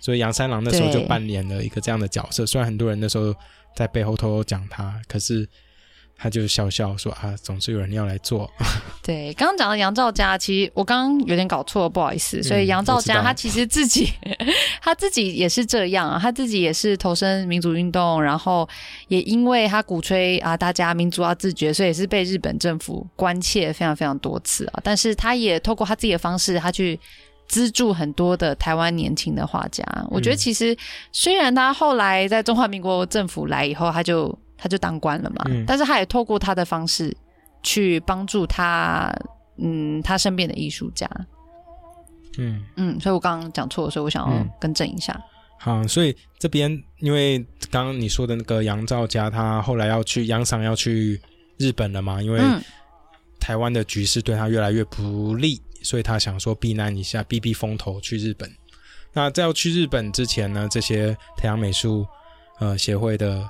[0.01, 3.32] 所以杨三郎那时候就扮演了一个这样的角色，虽然很多人那时候
[3.76, 5.47] 在背后偷偷讲他，可是
[6.22, 8.48] 他就笑笑说啊，总是有人要来做。
[9.02, 12.40] 对，刚刚讲到杨兆佳，其实我刚刚有点搞错，不好意思。
[12.42, 14.08] 所以杨兆佳他其实自己
[14.80, 18.68] 他自己也是这样啊，他自己也是投身民主运动，然后
[19.08, 24.80] 也因为他鼓吹啊大家民族要自觉，所以也是被日本政府关切非常非常多次啊。
[24.84, 27.00] 但是他也透过他自己的方式，他去。
[27.48, 30.74] 资助很多的台湾年轻的画家，我觉得其实
[31.10, 37.12] 虽然他后来在中华民国政府来以后，他就他就当官了嘛，但是他也透过他的方式
[37.64, 39.12] 去帮助他，
[39.56, 41.10] 嗯，他身边的艺术家，
[42.38, 45.20] 嗯嗯，所以我刚刚讲错，所以我想要更正一下。
[45.58, 51.20] 好，所以这边因为刚刚你说的那个杨兆佳，他后来要去杨赏要去
[51.58, 52.40] 日本了嘛，因为
[53.40, 55.60] 台湾的局势对他越来越不利。
[55.84, 58.48] 所以他想说避难一下，避避风头去日本。
[59.12, 62.06] 那在要去日本之前呢，这些太阳美术
[62.60, 63.44] 呃协会的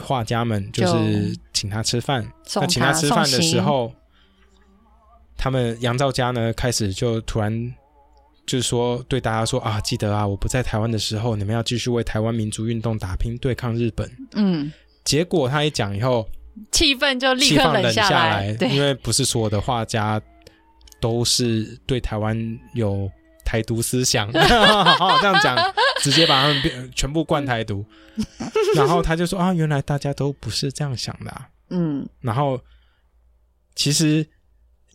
[0.00, 2.26] 画家们就是请他吃饭。
[2.54, 3.92] 那请他吃饭的时候，
[5.36, 7.74] 他们杨兆佳呢开始就突然
[8.46, 14.10] 就是说对大家说啊，记得啊，我不在台湾的时候，你们要继续为台湾民族运动打拼，对抗日本。
[14.32, 14.72] 嗯。
[15.04, 16.28] 结果他一讲以后，
[16.72, 20.20] 气氛就立刻冷下来，因为不是所有的画家。
[20.98, 23.08] 都是对台湾有
[23.46, 25.56] 台独思想， 这样讲，
[26.02, 27.86] 直接把他们变全部灌台独。
[28.74, 31.32] 然后他就说啊，原来大家都不是这样想的。
[31.70, 32.60] 嗯，然后
[33.74, 34.26] 其实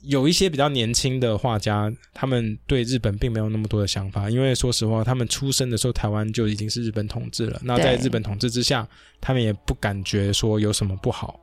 [0.04, 7.60] 有一些比较年轻的画家，他们对日本并没有那么多的想法，因为说实话，他们出生的时候台湾就已经是日本统治了。
[7.64, 8.88] 那在日本统治之下，
[9.22, 11.40] 他们也不感觉说有什么不好。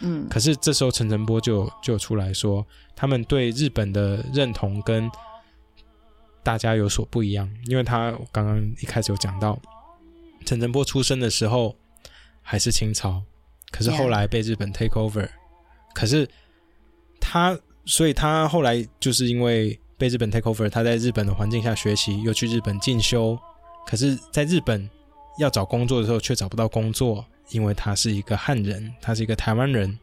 [0.00, 5.10] 嗯，可是这时候陈澄波就就出来说，他们对日本的认同跟
[6.42, 9.58] 大家有所不一样，因为他刚刚一开始有讲到，
[10.44, 11.76] 陈澄波出生的时候
[12.40, 13.22] 还是清朝，
[13.70, 15.28] 可是后来被日本 take over，
[15.94, 16.28] 可是
[17.20, 23.38] 他，所以他后来就是因为被日本 take over，他在日本的环境下学习，又去日本进修，
[23.86, 24.88] 可是在日本
[25.38, 27.24] 要找工作的时候却找不到工作。
[27.50, 29.98] 因为他是一个汉人，他是一个台湾人，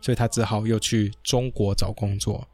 [0.00, 2.46] 所以他只好又去中国找工作。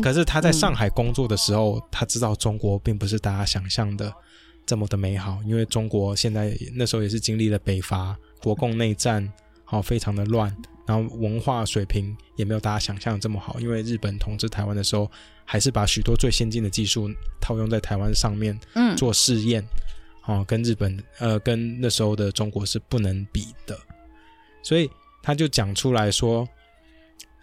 [0.00, 4.12] 可是他在上海工作的时候，他知道中国并不是大家想象的
[4.64, 5.40] 这么的美好。
[5.46, 9.30] 因为中国现在那时候也是经历了北伐、国共内战，
[9.64, 10.54] 好非常的乱，
[10.86, 13.60] 然后文化水平也没有大家想象的这么好。
[13.60, 15.10] 因为日本统治台湾的时候，
[15.44, 17.10] 还是把许多最先进的技术
[17.40, 19.64] 套用在台湾上面，嗯，做试验。
[20.26, 23.78] 哦，跟日本呃，跟那时候的中国是不能比的，
[24.62, 24.90] 所以
[25.22, 26.48] 他就讲出来说，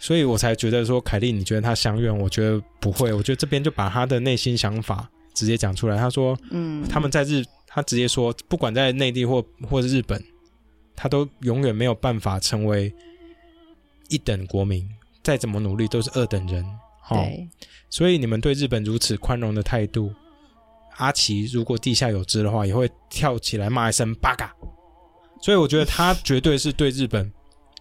[0.01, 2.17] 所以我才觉得说，凯莉，你觉得他相怨？
[2.17, 5.95] 我觉得不会，我觉得这边就把他的内心想法直接讲出来。
[5.95, 10.19] 他说，嗯，他们在日，他直接说，不管在内地或或是日本，
[10.95, 12.91] 他都永远没有办法成为
[14.09, 14.89] 一等国民，
[15.21, 16.65] 再怎么努力都是二等人。
[17.07, 17.47] 对，
[17.87, 20.11] 所以你们对日本如此宽容的态度。
[20.97, 24.51] 阿奇如果地下有知的话，也会跳起来骂一声“八嘎”，
[25.41, 27.31] 所以我觉得他绝对是对日本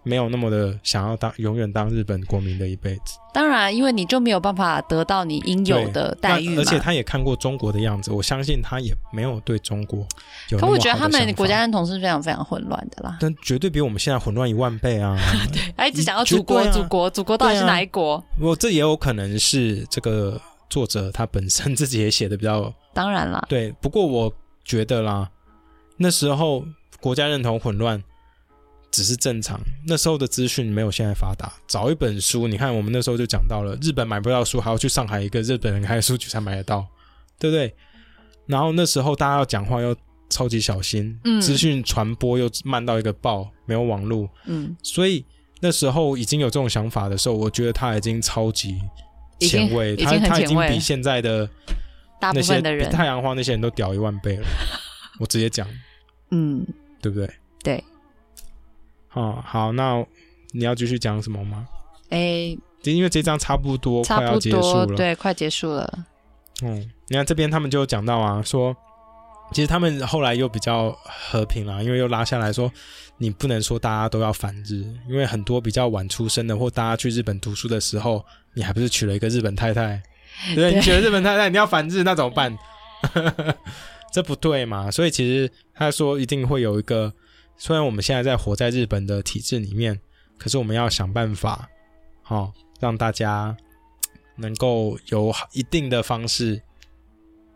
[0.03, 3.19] 没有那么的想要当永远当日本国民的一辈子。
[3.33, 10.07] 当然，因为你就没有办法得到你应有的待遇而且他也看过中国的样子，我相信他也没有对中国
[10.49, 10.59] 有。
[10.59, 15.17] 可我觉得他们国家认同是非常非常混乱的啦，但绝对比我们现在混乱一万倍啊！
[15.53, 18.23] 对，他一直想要祖国，祖国，祖国到底是哪一国？
[18.41, 20.41] 我这也有可能是这个。
[20.71, 23.73] 作者他本身自己也写的比较，当然啦，对。
[23.81, 24.33] 不过我
[24.65, 25.29] 觉得啦，
[25.97, 26.65] 那时候
[27.01, 28.01] 国家认同混乱
[28.91, 29.61] 只是正常。
[29.87, 36.87] 那时候的资讯没有现在发达，找一本书，你看我们那时候就讲到了，日本买不到书，还要去上海一个日本人开的书局才买得到，
[37.39, 37.75] 对不对？
[38.47, 39.95] 然后那时候大家要讲话要
[40.29, 45.25] 超级小心，嗯，资讯传播又慢到一个爆，没有网络，嗯，所以
[45.61, 48.79] 那时候已经有这种想法的时候，我觉得他已经超级。
[49.43, 51.49] 前卫，他他已经比现在的
[52.21, 52.61] 那些
[52.91, 54.47] 太阳花那些人都屌一万倍了。
[55.19, 55.67] 我直接讲，
[56.31, 56.63] 嗯，
[57.01, 57.27] 对不对？
[57.63, 57.85] 对。
[59.11, 60.03] 好，好，那
[60.53, 61.69] 你要继续讲什么吗？
[62.09, 66.07] 哎，因为这张差不多快要结束了，对，快结束了。
[66.63, 68.75] 嗯，你看这边他们就讲到啊，说
[69.53, 72.73] 其实他们后来又比较和平了，因为又拉下来说，
[73.19, 78.25] 你不能说大家都要反日，因为很多比较晚出生的或大家去日本读书的时候。
[78.53, 80.03] 你还不是娶了一个日本太太？
[80.57, 82.53] 对，你娶了日本太太，你要反日那怎么办？
[84.13, 84.91] 这不对嘛？
[84.91, 87.13] 所以其实他说一定会有一个，
[87.61, 90.01] 虽然我们现在在活在日本的体制里面，
[90.39, 91.69] 可是我们要想办法，
[92.23, 93.57] 好让大家
[94.37, 96.63] 能够有一定的方式。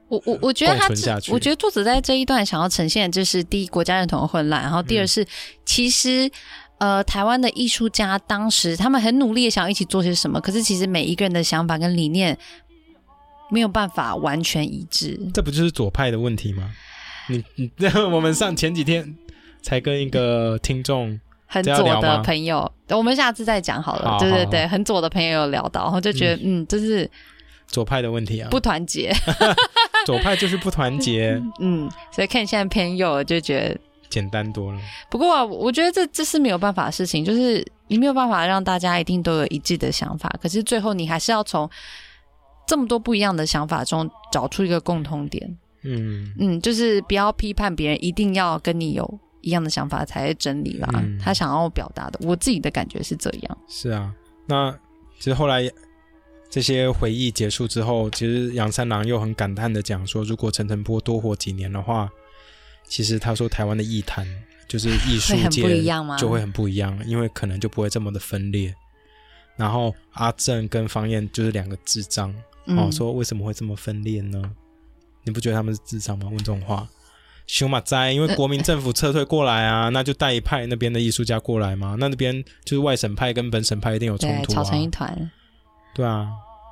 [0.08, 0.88] 我我我觉得他，
[1.32, 5.26] 我觉得作者在这一段想要呈现，就是第一国家认同混乱，然后第二是
[5.64, 6.30] 其实。
[6.78, 12.36] 呃，台湾的艺术家当时他们很努力的想要一起做些什么，可是其实每一个人的想法跟理念
[13.48, 15.18] 没有办法完全一致。
[15.32, 16.74] 这不就是左派的问题吗？
[17.28, 17.70] 你你
[18.12, 19.16] 我们上前几天
[19.64, 24.18] 才跟一个听众很左的朋友，我们下次再讲好了。
[24.20, 27.10] 对对对，很左的朋友有聊到，然后就觉得嗯，这是
[27.66, 29.12] 左派的问题啊，不团结。
[30.06, 31.42] 左派就是不团结。
[31.58, 33.80] 嗯，所以看现在偏右，就觉得。
[34.10, 34.78] 简单多了。
[35.10, 40.32] 不过，我觉得这这是没有办法的事情，就是你没有办法让大家一定都有一致的想法。
[40.40, 41.68] 可是最后，你还是要从
[42.64, 45.58] 这么多不一样的想法中找出一个共通点。
[45.82, 50.88] 嗯嗯，就是不要批判别人，一定要跟你有一样的想法才是真理啦。
[51.22, 53.58] 他想要表达的，我自己的感觉是这样。
[53.68, 54.12] 是啊，
[54.46, 54.72] 那
[55.18, 55.70] 其实后来
[56.50, 62.10] 这些回忆结束之后，其实杨三郎又很感叹的讲说，如果陈澄波多活几年的话。
[62.86, 64.28] 其实他说台湾的艺坛
[64.68, 65.62] 就是艺术界
[66.18, 68.74] 就会很不一样，因为可能就不会这么的分裂。
[69.56, 72.32] 然后阿正跟方燕就是两个智障
[72.66, 74.42] 哦，说为什么会这么分裂呢？
[75.24, 76.26] 你不觉得他们是智障吗？
[76.28, 76.86] 问这种话，
[77.46, 85.30] 修马哉，因为国民政府撤退过来啊，那就带一派那边的艺术家过来嘛，那那边就是外省派跟本省派一定有冲突，吵成一团。
[85.94, 86.28] 对啊，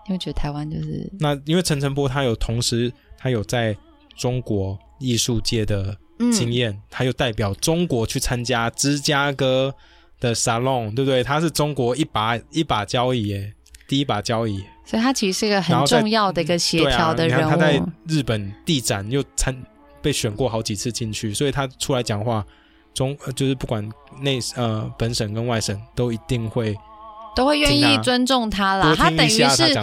[0.08, 3.76] 因为觉得台湾就是那，因为陈晨波他有同时他有在
[4.16, 5.96] 中国艺术界的。
[6.30, 9.74] 经验，他又代表中国去参加芝加哥
[10.20, 11.20] 的沙龙，对不对？
[11.24, 13.52] 他是中国一把一把交椅，耶，
[13.88, 17.50] 第一把交椅，所以他其实是一个很重要的一个协调的人物。
[17.50, 19.52] 他在日本地展又参
[20.02, 22.44] 被选过好几次进去，所以他出来讲话，
[22.92, 23.88] 中就是不管
[24.20, 26.76] 内呃本省跟外省都一定会。
[27.34, 29.74] 都会愿意尊重他啦，他等于是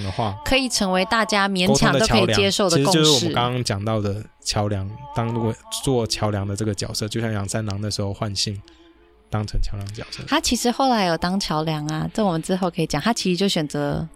[0.46, 2.92] 可以成为大家勉强都可以接受的共识。
[2.92, 5.52] 其实就是我们刚刚讲到的桥梁，当如果
[5.84, 8.62] 做桥梁的这个角色，就像杨三郎那时候换姓
[9.32, 10.24] 当成桥梁角色。
[10.28, 13.02] 他其实后来有当桥梁啊，这我们之后可以讲。
[13.02, 14.08] 他其实就选择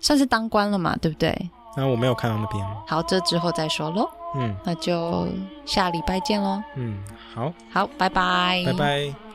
[0.00, 1.50] 算是当官了嘛，对不对？
[1.76, 2.66] 那我没有看到那边。
[2.86, 4.08] 好，这之后再说喽。
[4.34, 5.28] 嗯，那就
[5.64, 6.62] 下礼拜见喽。
[6.74, 7.02] 嗯，
[7.34, 9.25] 好，好，拜拜，拜拜。